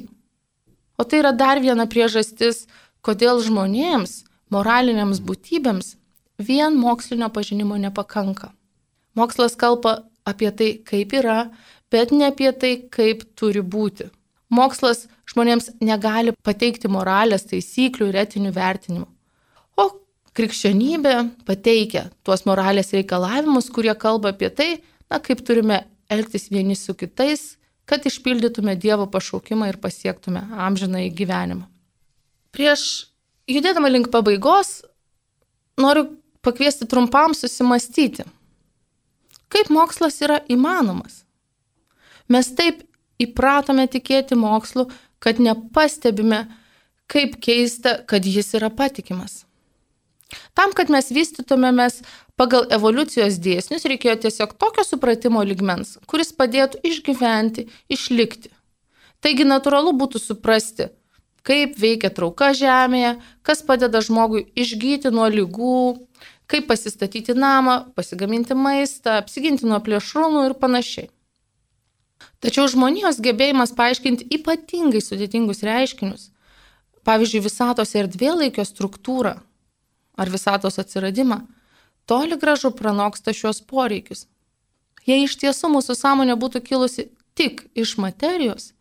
O 0.97 1.05
tai 1.05 1.21
yra 1.21 1.33
dar 1.37 1.61
viena 1.61 1.85
priežastis 1.91 2.65
kodėl 3.05 3.43
žmonėms, 3.45 4.23
moraliniams 4.55 5.21
būtybėms, 5.21 5.97
vien 6.39 6.79
mokslinio 6.79 7.29
pažinimo 7.29 7.77
nepakanka. 7.77 8.53
Mokslas 9.19 9.57
kalba 9.59 10.03
apie 10.25 10.51
tai, 10.51 10.71
kaip 10.89 11.13
yra, 11.13 11.51
bet 11.93 12.13
ne 12.17 12.31
apie 12.31 12.53
tai, 12.57 12.75
kaip 12.89 13.27
turi 13.37 13.61
būti. 13.61 14.09
Mokslas 14.53 15.07
žmonėms 15.31 15.71
negali 15.81 16.35
pateikti 16.45 16.91
moralės 16.93 17.47
taisyklių 17.49 18.11
ir 18.11 18.19
etinių 18.27 18.53
vertinimų. 18.53 19.07
O 19.81 19.87
krikščionybė 20.37 21.15
pateikia 21.49 22.09
tuos 22.27 22.45
moralės 22.49 22.93
reikalavimus, 22.93 23.71
kurie 23.73 23.95
kalba 23.97 24.35
apie 24.35 24.51
tai, 24.53 24.71
na, 25.09 25.23
kaip 25.25 25.41
turime 25.47 25.87
elgtis 26.13 26.51
vieni 26.53 26.77
su 26.77 26.95
kitais, 26.99 27.57
kad 27.89 28.05
išpildytume 28.07 28.77
Dievo 28.77 29.09
pašaukimą 29.11 29.71
ir 29.73 29.81
pasiektume 29.81 30.45
amžiną 30.67 31.07
į 31.09 31.11
gyvenimą. 31.17 31.67
Prieš 32.53 32.85
judėdama 33.49 33.89
link 33.89 34.13
pabaigos, 34.13 34.83
noriu 35.81 36.11
pakviesti 36.45 36.87
trumpam 36.89 37.33
susimastyti, 37.37 38.27
kaip 39.53 39.73
mokslas 39.73 40.21
yra 40.25 40.43
įmanomas. 40.53 41.23
Mes 42.29 42.49
taip 42.57 42.85
įpratome 43.25 43.87
tikėti 43.91 44.39
mokslu, 44.39 44.89
kad 45.23 45.39
nepastebime, 45.43 46.45
kaip 47.11 47.39
keista, 47.45 47.99
kad 48.09 48.27
jis 48.27 48.55
yra 48.59 48.71
patikimas. 48.75 49.43
Tam, 50.57 50.73
kad 50.73 50.89
mes 50.93 51.11
vystytumėmės 51.13 52.01
pagal 52.41 52.67
evoliucijos 52.73 53.37
dėsnius, 53.43 53.85
reikėjo 53.89 54.17
tiesiog 54.25 54.57
tokio 54.61 54.85
supratimo 54.87 55.43
ligmens, 55.45 55.99
kuris 56.09 56.33
padėtų 56.37 56.81
išgyventi, 56.89 57.69
išlikti. 57.93 58.53
Taigi 59.23 59.47
natūralu 59.47 59.93
būtų 60.01 60.23
suprasti, 60.23 60.89
kaip 61.47 61.77
veikia 61.79 62.11
trauka 62.15 62.51
žemėje, 62.57 63.17
kas 63.47 63.63
padeda 63.67 64.03
žmogui 64.03 64.47
išgyti 64.59 65.13
nuo 65.15 65.29
lygų, 65.31 65.83
kaip 66.51 66.69
pasistatyti 66.71 67.37
namą, 67.39 67.93
pasigaminti 67.97 68.57
maistą, 68.59 69.21
apsiginti 69.21 69.69
nuo 69.69 69.79
plėšrūnų 69.85 70.49
ir 70.49 70.57
panašiai. 70.59 71.11
Tačiau 72.43 72.67
žmonijos 72.67 73.21
gebėjimas 73.23 73.71
paaiškinti 73.79 74.27
ypatingai 74.35 75.03
sudėtingus 75.05 75.63
reiškinius, 75.63 76.31
pavyzdžiui, 77.07 77.45
visatos 77.45 77.95
erdvėlaikio 77.99 78.65
struktūrą 78.67 79.37
ar 80.19 80.31
visatos 80.31 80.79
atsiradimą, 80.83 81.39
toli 82.11 82.39
gražu 82.39 82.73
pranoksta 82.75 83.35
šios 83.35 83.63
poreikius. 83.63 84.27
Jei 85.07 85.25
iš 85.25 85.37
tiesų 85.39 85.71
mūsų 85.77 85.97
sąmonė 85.99 86.35
būtų 86.39 86.63
kilusi 86.67 87.09
tik 87.39 87.65
iš 87.79 87.97
materijos, 88.03 88.73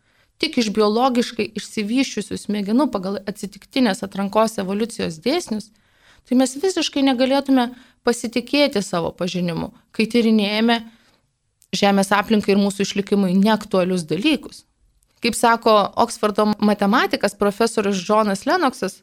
tik 0.42 0.58
iš 0.58 0.72
biologiškai 0.74 1.46
išsivyščiusių 1.58 2.38
smegenų 2.42 2.90
pagal 2.94 3.20
atsitiktinės 3.30 4.02
atrankos 4.06 4.58
evoliucijos 4.62 5.22
dėsnius, 5.22 5.70
tai 6.26 6.38
mes 6.38 6.58
visiškai 6.58 7.06
negalėtume 7.06 7.70
pasitikėti 8.06 8.82
savo 8.86 9.14
pažinimu, 9.14 9.72
kai 9.94 10.08
tyrinėjame 10.10 10.82
Žemės 11.76 12.12
aplinkai 12.12 12.56
ir 12.56 12.60
mūsų 12.60 12.84
išlikimui 12.84 13.32
neaktualius 13.40 14.04
dalykus. 14.10 14.66
Kaip 15.22 15.38
sako 15.38 15.76
Oksfordo 16.02 16.50
matematikas 16.60 17.38
profesorius 17.38 18.02
Jonas 18.08 18.46
Lennoxas, 18.50 19.02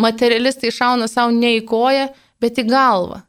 materialistai 0.00 0.72
šauna 0.74 1.08
savo 1.08 1.32
ne 1.32 1.54
į 1.58 1.64
koją, 1.68 2.08
bet 2.42 2.58
į 2.58 2.66
galvą. 2.68 3.22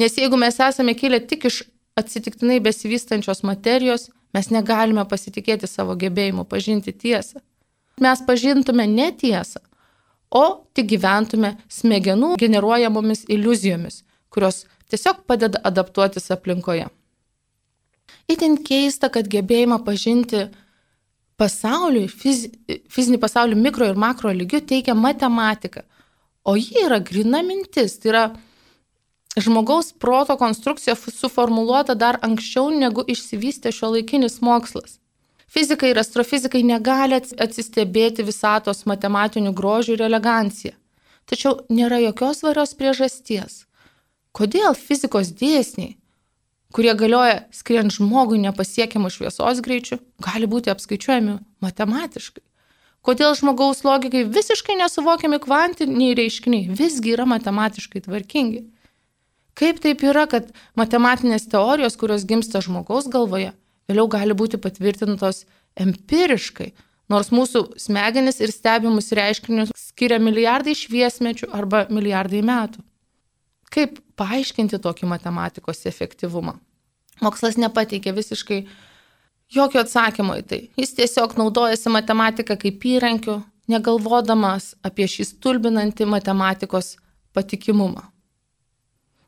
Nes 0.00 0.16
jeigu 0.18 0.36
mes 0.40 0.58
esame 0.60 0.96
kilę 0.98 1.20
tik 1.30 1.46
iš 1.48 1.62
atsitiktinai 2.00 2.58
besivystančios 2.64 3.44
materijos, 3.46 4.08
Mes 4.34 4.50
negalime 4.54 5.02
pasitikėti 5.10 5.66
savo 5.66 5.96
gebėjimu 5.98 6.44
pažinti 6.50 6.94
tiesą. 6.94 7.42
Mes 8.00 8.22
pažintume 8.26 8.86
ne 8.88 9.10
tiesą, 9.12 9.60
o 10.30 10.62
tik 10.74 10.86
gyventume 10.92 11.56
smegenų 11.68 12.36
generuojamomis 12.40 13.26
iliuzijomis, 13.28 14.04
kurios 14.30 14.64
tiesiog 14.92 15.24
padeda 15.26 15.60
adaptuotis 15.66 16.30
aplinkoje. 16.32 16.86
Įtin 18.30 18.58
keista, 18.62 19.10
kad 19.10 19.26
gebėjimą 19.30 19.80
pažinti 19.86 20.44
pasaulį, 21.40 22.04
fiz, 22.12 22.44
fizinį 22.92 23.18
pasaulį 23.22 23.58
mikro 23.58 23.88
ir 23.90 23.98
makro 23.98 24.32
lygių 24.34 24.60
teikia 24.72 24.94
matematika, 24.94 25.82
o 26.44 26.54
ji 26.58 26.84
yra 26.84 27.00
grina 27.02 27.40
mintis, 27.46 27.96
tai 27.98 28.12
yra 28.12 28.24
žmogaus 29.40 29.92
proto 29.92 30.36
konstrukcija 30.36 30.96
suformuoluota 30.96 31.94
dar 31.94 32.18
anksčiau 32.26 32.70
negu 32.74 33.04
išsivystė 33.06 33.72
šio 33.74 33.94
laikinis 33.96 34.40
mokslas. 34.44 34.98
Fizikai 35.50 35.90
ir 35.90 35.98
astrofizikai 35.98 36.62
negali 36.62 37.18
atsistebėti 37.18 38.22
visatos 38.26 38.84
matematinių 38.86 39.50
grožių 39.56 39.96
ir 39.96 40.04
eleganciją. 40.06 40.76
Tačiau 41.26 41.64
nėra 41.70 41.98
jokios 42.02 42.42
svarios 42.42 42.74
priežasties. 42.78 43.64
Kodėl 44.34 44.76
fizikos 44.78 45.32
dėsniai, 45.34 45.96
kurie 46.74 46.94
galioja 46.94 47.44
skrient 47.54 47.94
žmogui 47.94 48.40
nepasiekiamų 48.42 49.10
šviesos 49.12 49.62
greičių, 49.64 49.98
gali 50.22 50.48
būti 50.50 50.72
apskaičiuojami 50.72 51.38
matematiškai? 51.64 52.44
Kodėl 53.00 53.32
žmogaus 53.38 53.80
logikai 53.86 54.26
visiškai 54.28 54.76
nesuvokiami 54.76 55.38
kvantiniai 55.40 56.16
reiškiniai 56.18 56.74
visgi 56.76 57.14
yra 57.14 57.24
matematiškai 57.28 58.04
tvarkingi? 58.04 58.66
Kaip 59.56 59.80
taip 59.80 60.04
yra, 60.04 60.26
kad 60.28 60.52
matematinės 60.78 61.48
teorijos, 61.50 61.96
kurios 62.00 62.26
gimsta 62.28 62.60
žmogaus 62.64 63.08
galvoje, 63.12 63.54
vėliau 63.88 64.06
gali 64.12 64.36
būti 64.36 64.60
patvirtintos 64.60 65.46
empiriškai, 65.80 66.70
nors 67.10 67.32
mūsų 67.34 67.64
smegenis 67.80 68.40
ir 68.44 68.52
stebimus 68.54 69.10
reiškinius 69.16 69.72
skiria 69.76 70.20
milijardai 70.22 70.76
šviesmečių 70.78 71.50
arba 71.56 71.86
milijardai 71.90 72.44
metų. 72.46 72.84
Kaip 73.70 74.00
paaiškinti 74.18 74.80
tokį 74.82 75.08
matematikos 75.10 75.84
efektyvumą? 75.86 76.56
Mokslas 77.22 77.58
nepateikė 77.60 78.14
visiškai 78.16 78.60
jokio 79.54 79.84
atsakymo 79.84 80.38
į 80.40 80.46
tai. 80.50 80.60
Jis 80.80 80.96
tiesiog 80.98 81.36
naudojasi 81.38 81.92
matematiką 81.92 82.56
kaip 82.58 82.86
įrankiu, 82.94 83.40
negalvodamas 83.70 84.72
apie 84.86 85.06
šį 85.10 85.28
stulbinantį 85.34 86.08
matematikos 86.10 86.96
patikimumą 87.36 88.08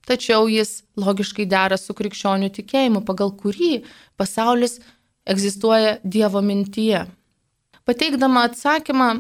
tačiau 0.07 0.49
jis 0.51 0.83
logiškai 0.99 1.47
dera 1.49 1.79
su 1.79 1.95
krikščionių 1.97 2.51
tikėjimu, 2.57 3.03
pagal 3.07 3.33
kurį 3.39 3.83
pasaulis 4.21 4.81
egzistuoja 5.29 5.99
Dievo 6.03 6.43
mintyje. 6.43 7.05
Pateikdama 7.87 8.47
atsakymą, 8.49 9.11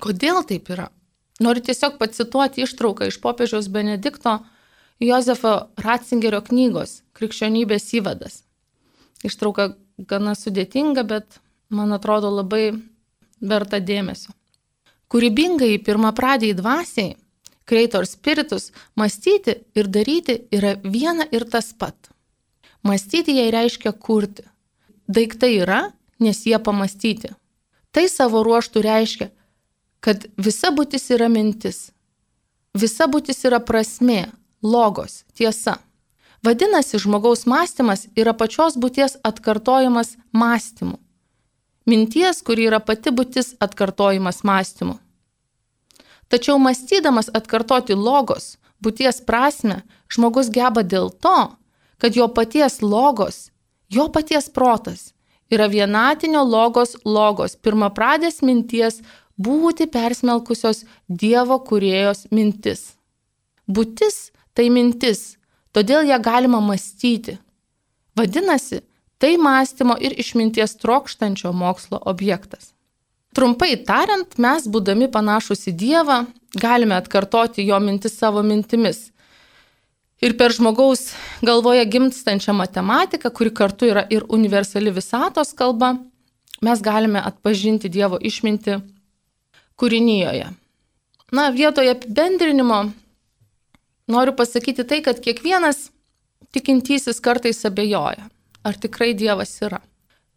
kodėl 0.00 0.42
taip 0.48 0.70
yra, 0.72 0.88
Noriu 1.40 1.64
tiesiog 1.64 1.96
pacituoti 2.00 2.64
ištrauką 2.66 3.08
iš 3.08 3.16
popiežiaus 3.20 3.70
Benedikto 3.72 4.38
Josefo 5.00 5.54
Ratzingerio 5.80 6.42
knygos 6.44 7.00
Krikščionybės 7.16 7.86
įvadas. 7.96 8.42
Ištrauka 9.24 9.70
gana 9.96 10.34
sudėtinga, 10.36 11.04
bet 11.08 11.40
man 11.72 11.96
atrodo 11.96 12.28
labai 12.32 12.74
verta 13.40 13.80
dėmesio. 13.80 14.34
Kūrybingai 15.10 15.80
pirmapradiai 15.82 16.54
dvasiai, 16.54 17.16
Creator 17.64 18.06
Spiritus, 18.06 18.70
mąstyti 18.98 19.56
ir 19.78 19.88
daryti 19.88 20.42
yra 20.52 20.74
viena 20.82 21.24
ir 21.32 21.46
tas 21.48 21.72
pat. 21.72 22.10
Mąstyti 22.82 23.36
jai 23.36 23.48
reiškia 23.54 23.92
kurti. 23.92 24.44
Daiktai 25.08 25.54
yra, 25.62 25.82
nes 26.20 26.44
jie 26.46 26.58
pamastyti. 26.58 27.32
Tai 27.90 28.04
savo 28.12 28.42
ruoštų 28.46 28.82
reiškia, 28.84 29.30
kad 30.00 30.26
visa 30.36 30.70
būtis 30.72 31.10
yra 31.14 31.28
mintis. 31.28 31.90
Visa 32.74 33.08
būtis 33.10 33.44
yra 33.44 33.60
prasmė, 33.60 34.30
logos, 34.62 35.24
tiesa. 35.34 35.78
Vadinasi, 36.44 36.98
žmogaus 37.02 37.44
mąstymas 37.44 38.06
yra 38.16 38.32
pačios 38.32 38.78
būties 38.80 39.18
atkartojimas 39.26 40.16
mąstymu. 40.32 40.96
Minties, 41.86 42.40
kuri 42.46 42.68
yra 42.70 42.80
pati 42.80 43.12
būtis 43.12 43.54
atkartojimas 43.60 44.40
mąstymu. 44.44 44.96
Tačiau 46.30 46.60
mąstydamas 46.62 47.28
atkartoti 47.34 47.96
logos, 47.98 48.56
būties 48.80 49.20
prasme, 49.26 49.82
žmogus 50.08 50.48
geba 50.54 50.84
dėl 50.86 51.10
to, 51.10 51.50
kad 52.00 52.16
jo 52.16 52.28
paties 52.32 52.80
logos, 52.80 53.50
jo 53.90 54.08
paties 54.08 54.48
protas 54.48 55.10
yra 55.50 55.66
vienatinio 55.66 56.44
logos 56.46 56.94
logos, 57.04 57.56
pirmapradės 57.58 58.40
minties 58.46 59.00
būti 59.40 59.88
persmelkusios 59.90 60.84
Dievo 61.08 61.58
kuriejos 61.64 62.26
mintis. 62.30 62.94
Būtis 63.68 64.30
tai 64.54 64.68
mintis, 64.72 65.38
todėl 65.72 66.08
ją 66.08 66.18
galima 66.22 66.60
mąstyti. 66.60 67.38
Vadinasi, 68.18 68.82
tai 69.20 69.36
mąstymo 69.38 69.96
ir 70.00 70.16
išminties 70.18 70.76
trokštančio 70.82 71.52
mokslo 71.52 72.00
objektas. 72.12 72.74
Trumpai 73.36 73.76
tariant, 73.86 74.34
mes, 74.42 74.66
būdami 74.66 75.06
panašus 75.12 75.68
į 75.70 75.76
Dievą, 75.78 76.24
galime 76.58 76.96
atkartoti 76.98 77.62
jo 77.62 77.78
mintis 77.78 78.18
savo 78.18 78.42
mintimis. 78.42 79.10
Ir 80.20 80.34
per 80.36 80.52
žmogaus 80.52 81.12
galvoje 81.40 81.84
gimstančią 81.88 82.52
matematiką, 82.58 83.30
kuri 83.32 83.52
kartu 83.54 83.86
yra 83.88 84.02
ir 84.10 84.26
universali 84.28 84.90
visatos 84.92 85.54
kalba, 85.56 85.94
mes 86.60 86.82
galime 86.82 87.22
atpažinti 87.22 87.88
Dievo 87.88 88.18
išminti 88.20 88.80
kūrinyjoje. 89.80 90.50
Na, 91.32 91.50
vietoje 91.54 91.94
apibendrinimo 91.94 92.82
noriu 94.10 94.34
pasakyti 94.36 94.84
tai, 94.84 95.00
kad 95.06 95.20
kiekvienas 95.22 95.88
tikintysis 96.52 97.20
kartais 97.22 97.62
abejoja, 97.64 98.26
ar 98.66 98.78
tikrai 98.82 99.14
Dievas 99.14 99.54
yra. 99.62 99.80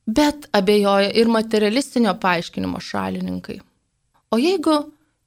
Bet 0.05 0.47
abejoja 0.53 1.09
ir 1.15 1.31
materialistinio 1.31 2.13
paaiškinimo 2.21 2.81
šalininkai. 2.83 3.61
O 4.33 4.39
jeigu 4.41 4.75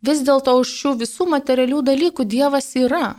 vis 0.06 0.22
dėlto 0.26 0.58
už 0.60 0.72
šių 0.80 0.92
visų 1.02 1.28
materialių 1.32 1.82
dalykų 1.90 2.26
Dievas 2.28 2.68
yra? 2.78 3.16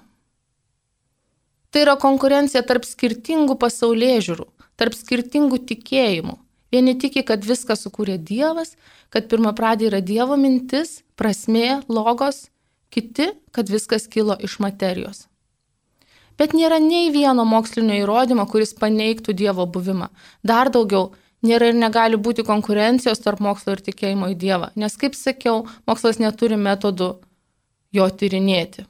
Tai 1.71 1.83
yra 1.83 1.97
konkurencija 1.99 2.63
tarp 2.63 2.85
skirtingų 2.87 3.57
pasaulyje 3.59 4.19
žiūrų, 4.29 4.45
tarp 4.79 4.95
skirtingų 4.95 5.59
tikėjimų, 5.67 6.37
Vieni 6.71 6.97
tiki, 6.99 7.23
kad 7.23 7.45
viską 7.47 7.77
sukūrė 7.79 8.17
Dievas, 8.19 8.75
kad 9.13 9.29
pirmą 9.31 9.53
pradį 9.55 9.87
yra 9.91 10.01
Dievo 10.03 10.35
mintis, 10.39 11.01
prasmė, 11.19 11.81
logos, 11.87 12.47
kiti, 12.91 13.31
kad 13.55 13.71
viskas 13.71 14.07
kilo 14.11 14.35
iš 14.43 14.59
materijos. 14.63 15.27
Bet 16.37 16.53
nėra 16.53 16.77
nei 16.83 17.09
vieno 17.13 17.47
mokslinio 17.49 17.95
įrodymo, 18.03 18.45
kuris 18.51 18.75
paneigtų 18.77 19.33
Dievo 19.33 19.65
buvimą. 19.65 20.11
Dar 20.45 20.69
daugiau, 20.73 21.13
nėra 21.41 21.71
ir 21.71 21.79
negali 21.79 22.19
būti 22.19 22.45
konkurencijos 22.45 23.23
tarp 23.23 23.41
mokslo 23.41 23.73
ir 23.73 23.81
tikėjimo 23.87 24.29
į 24.33 24.37
Dievą, 24.43 24.69
nes, 24.75 24.97
kaip 24.99 25.17
sakiau, 25.17 25.63
mokslas 25.89 26.21
neturi 26.21 26.59
metodų 26.59 27.15
jo 27.95 28.09
tyrinėti. 28.19 28.85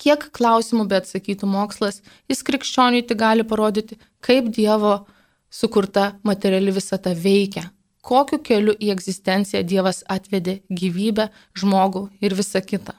Kiek 0.00 0.30
klausimų 0.32 0.86
bet 0.88 1.04
atsakytų 1.04 1.48
mokslas, 1.50 2.00
jis 2.30 2.44
krikščioniui 2.46 3.02
tik 3.08 3.18
gali 3.20 3.44
parodyti, 3.44 3.98
kaip 4.24 4.48
Dievo 4.54 5.02
sukurta 5.50 6.14
materiali 6.22 6.72
visata 6.72 7.12
veikia, 7.14 7.68
kokiu 8.00 8.38
keliu 8.38 8.74
į 8.78 8.94
egzistenciją 8.94 9.62
Dievas 9.66 10.04
atvedė 10.08 10.60
gyvybę, 10.70 11.28
žmogų 11.58 12.08
ir 12.22 12.36
visą 12.38 12.62
kitą. 12.64 12.94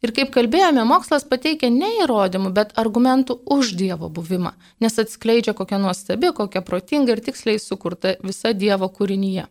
Ir 0.00 0.14
kaip 0.16 0.30
kalbėjome, 0.32 0.80
mokslas 0.88 1.26
pateikia 1.28 1.68
ne 1.72 1.90
įrodymų, 2.00 2.54
bet 2.56 2.72
argumentų 2.80 3.36
už 3.56 3.74
Dievo 3.76 4.08
buvimą, 4.08 4.54
nes 4.80 4.96
atskleidžia 4.98 5.52
kokią 5.56 5.80
nuostabi, 5.82 6.32
kokią 6.36 6.62
protingą 6.64 7.16
ir 7.16 7.24
tiksliai 7.24 7.60
sukurta 7.60 8.14
visa 8.24 8.54
Dievo 8.56 8.88
kūrinyje. 8.88 9.44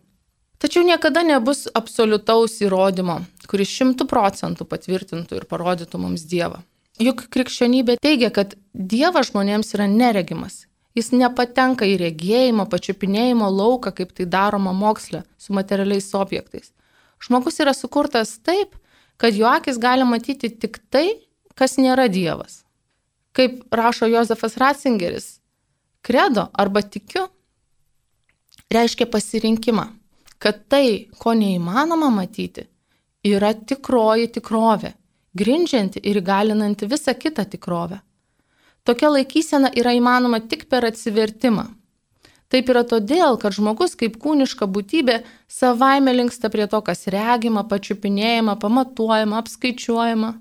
Tačiau 0.60 0.82
niekada 0.84 1.21
nebus 1.23 1.67
absoliutaus 1.77 2.58
įrodymo, 2.65 3.21
kuris 3.47 3.69
šimtų 3.77 4.10
procentų 4.10 4.65
patvirtintų 4.67 5.38
ir 5.38 5.45
parodytų 5.47 6.01
mums 6.01 6.25
Dievą. 6.27 6.63
Juk 6.99 7.29
krikščionybė 7.32 7.95
teigia, 8.01 8.34
kad 8.34 8.58
Dievas 8.73 9.29
žmonėms 9.29 9.71
yra 9.77 9.86
neregimas 9.88 10.65
Jis 10.97 11.12
nepatenka 11.13 11.86
į 11.86 11.97
regėjimo, 12.02 12.65
pačiupinėjimo 12.69 13.49
lauką, 13.54 13.93
kaip 13.95 14.13
tai 14.17 14.25
daroma 14.25 14.73
moksle 14.73 15.23
su 15.38 15.54
materialiais 15.54 16.10
objektais. 16.17 16.71
Žmogus 17.21 17.60
yra 17.62 17.75
sukurtas 17.78 18.38
taip, 18.41 18.73
kad 19.19 19.36
jo 19.36 19.47
akis 19.47 19.78
gali 19.78 20.08
matyti 20.08 20.49
tik 20.49 20.80
tai, 20.89 21.19
kas 21.56 21.78
nėra 21.78 22.08
Dievas. 22.10 22.63
Kaip 23.36 23.67
rašo 23.75 24.08
Josefas 24.10 24.58
Ratzingeris, 24.58 25.28
kredo 26.02 26.47
arba 26.54 26.82
tikiu 26.82 27.28
reiškia 28.73 29.06
pasirinkimą, 29.12 29.86
kad 30.39 30.65
tai, 30.71 31.10
ko 31.19 31.36
neįmanoma 31.36 32.10
matyti, 32.13 32.65
yra 33.28 33.52
tikroji 33.54 34.30
tikrovė, 34.39 34.93
grindžianti 35.36 36.02
ir 36.04 36.21
įgalinanti 36.21 36.88
visą 36.89 37.13
kitą 37.17 37.45
tikrovę. 37.49 37.99
Tokia 38.89 39.12
laikysena 39.13 39.69
yra 39.78 39.91
įmanoma 39.93 40.39
tik 40.41 40.63
per 40.65 40.88
atsivertimą. 40.88 41.67
Taip 42.49 42.69
yra 42.73 42.82
todėl, 42.89 43.36
kad 43.38 43.54
žmogus 43.54 43.91
kaip 43.93 44.15
kūniška 44.17 44.65
būtybė 44.65 45.19
savaime 45.45 46.15
linksta 46.15 46.49
prie 46.49 46.65
to, 46.71 46.80
kas 46.82 47.06
regima, 47.13 47.62
pačiupinėjama, 47.69 48.56
pamatuojama, 48.58 49.43
apskaičiuojama. 49.43 50.32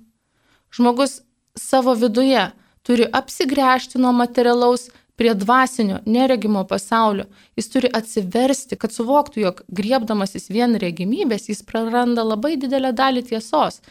Žmogus 0.73 1.19
savo 1.61 1.93
viduje 1.93 2.47
turi 2.89 3.11
apsigręžti 3.21 4.01
nuo 4.01 4.15
materialaus 4.17 4.87
prie 5.21 5.37
dvasinio, 5.37 6.01
neregimo 6.09 6.65
pasaulio. 6.65 7.29
Jis 7.53 7.69
turi 7.69 7.93
atsiversti, 8.01 8.81
kad 8.81 8.97
suvoktų, 8.97 9.45
jog 9.45 9.63
griebdamasis 9.69 10.49
vien 10.49 10.81
regimybės, 10.81 11.51
jis 11.53 11.61
praranda 11.69 12.25
labai 12.25 12.57
didelę 12.57 12.97
dalį 12.97 13.27
tiesos. 13.29 13.83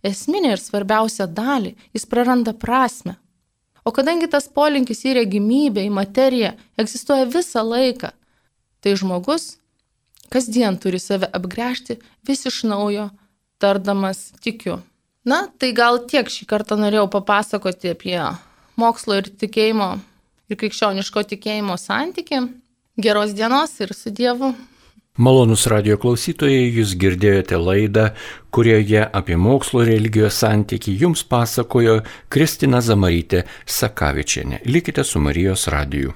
Esminė 0.00 0.56
ir 0.56 0.64
svarbiausia 0.64 1.28
dalį, 1.28 1.76
jis 1.92 2.08
praranda 2.08 2.56
prasme. 2.56 3.18
O 3.86 3.92
kadangi 3.94 4.26
tas 4.30 4.48
polinkis 4.50 5.04
į 5.06 5.14
regimybę, 5.20 5.84
į 5.86 5.92
materiją 5.94 6.56
egzistuoja 6.80 7.28
visą 7.30 7.62
laiką, 7.62 8.10
tai 8.82 8.96
žmogus 8.98 9.54
kasdien 10.34 10.74
turi 10.82 10.98
save 10.98 11.28
apgręžti 11.38 12.00
vis 12.26 12.42
iš 12.50 12.64
naujo, 12.66 13.10
tardamas 13.62 14.32
tikiu. 14.42 14.80
Na, 15.26 15.46
tai 15.58 15.72
gal 15.74 16.00
tiek 16.10 16.26
šį 16.30 16.46
kartą 16.50 16.78
norėjau 16.78 17.06
papasakoti 17.14 17.94
apie 17.94 18.18
mokslo 18.78 19.20
ir 19.20 19.30
tikėjimo 19.30 19.88
ir 20.50 20.58
krikščioniško 20.60 21.22
tikėjimo 21.34 21.78
santyki. 21.80 22.42
Geros 22.98 23.34
dienos 23.38 23.74
ir 23.82 23.94
su 23.94 24.10
Dievu. 24.10 24.54
Malonus 25.16 25.62
radio 25.72 25.96
klausytojai, 25.96 26.66
jūs 26.76 26.92
girdėjote 27.00 27.56
laidą, 27.56 28.10
kurioje 28.52 29.00
apie 29.16 29.38
mokslo 29.40 29.80
religijos 29.88 30.36
santyki 30.42 30.92
jums 31.00 31.24
pasakojo 31.24 32.02
Kristina 32.28 32.82
Zamarytė 32.84 33.46
Sakavičiane. 33.64 34.60
Likite 34.68 35.04
su 35.08 35.22
Marijos 35.24 35.70
radiju. 35.72 36.12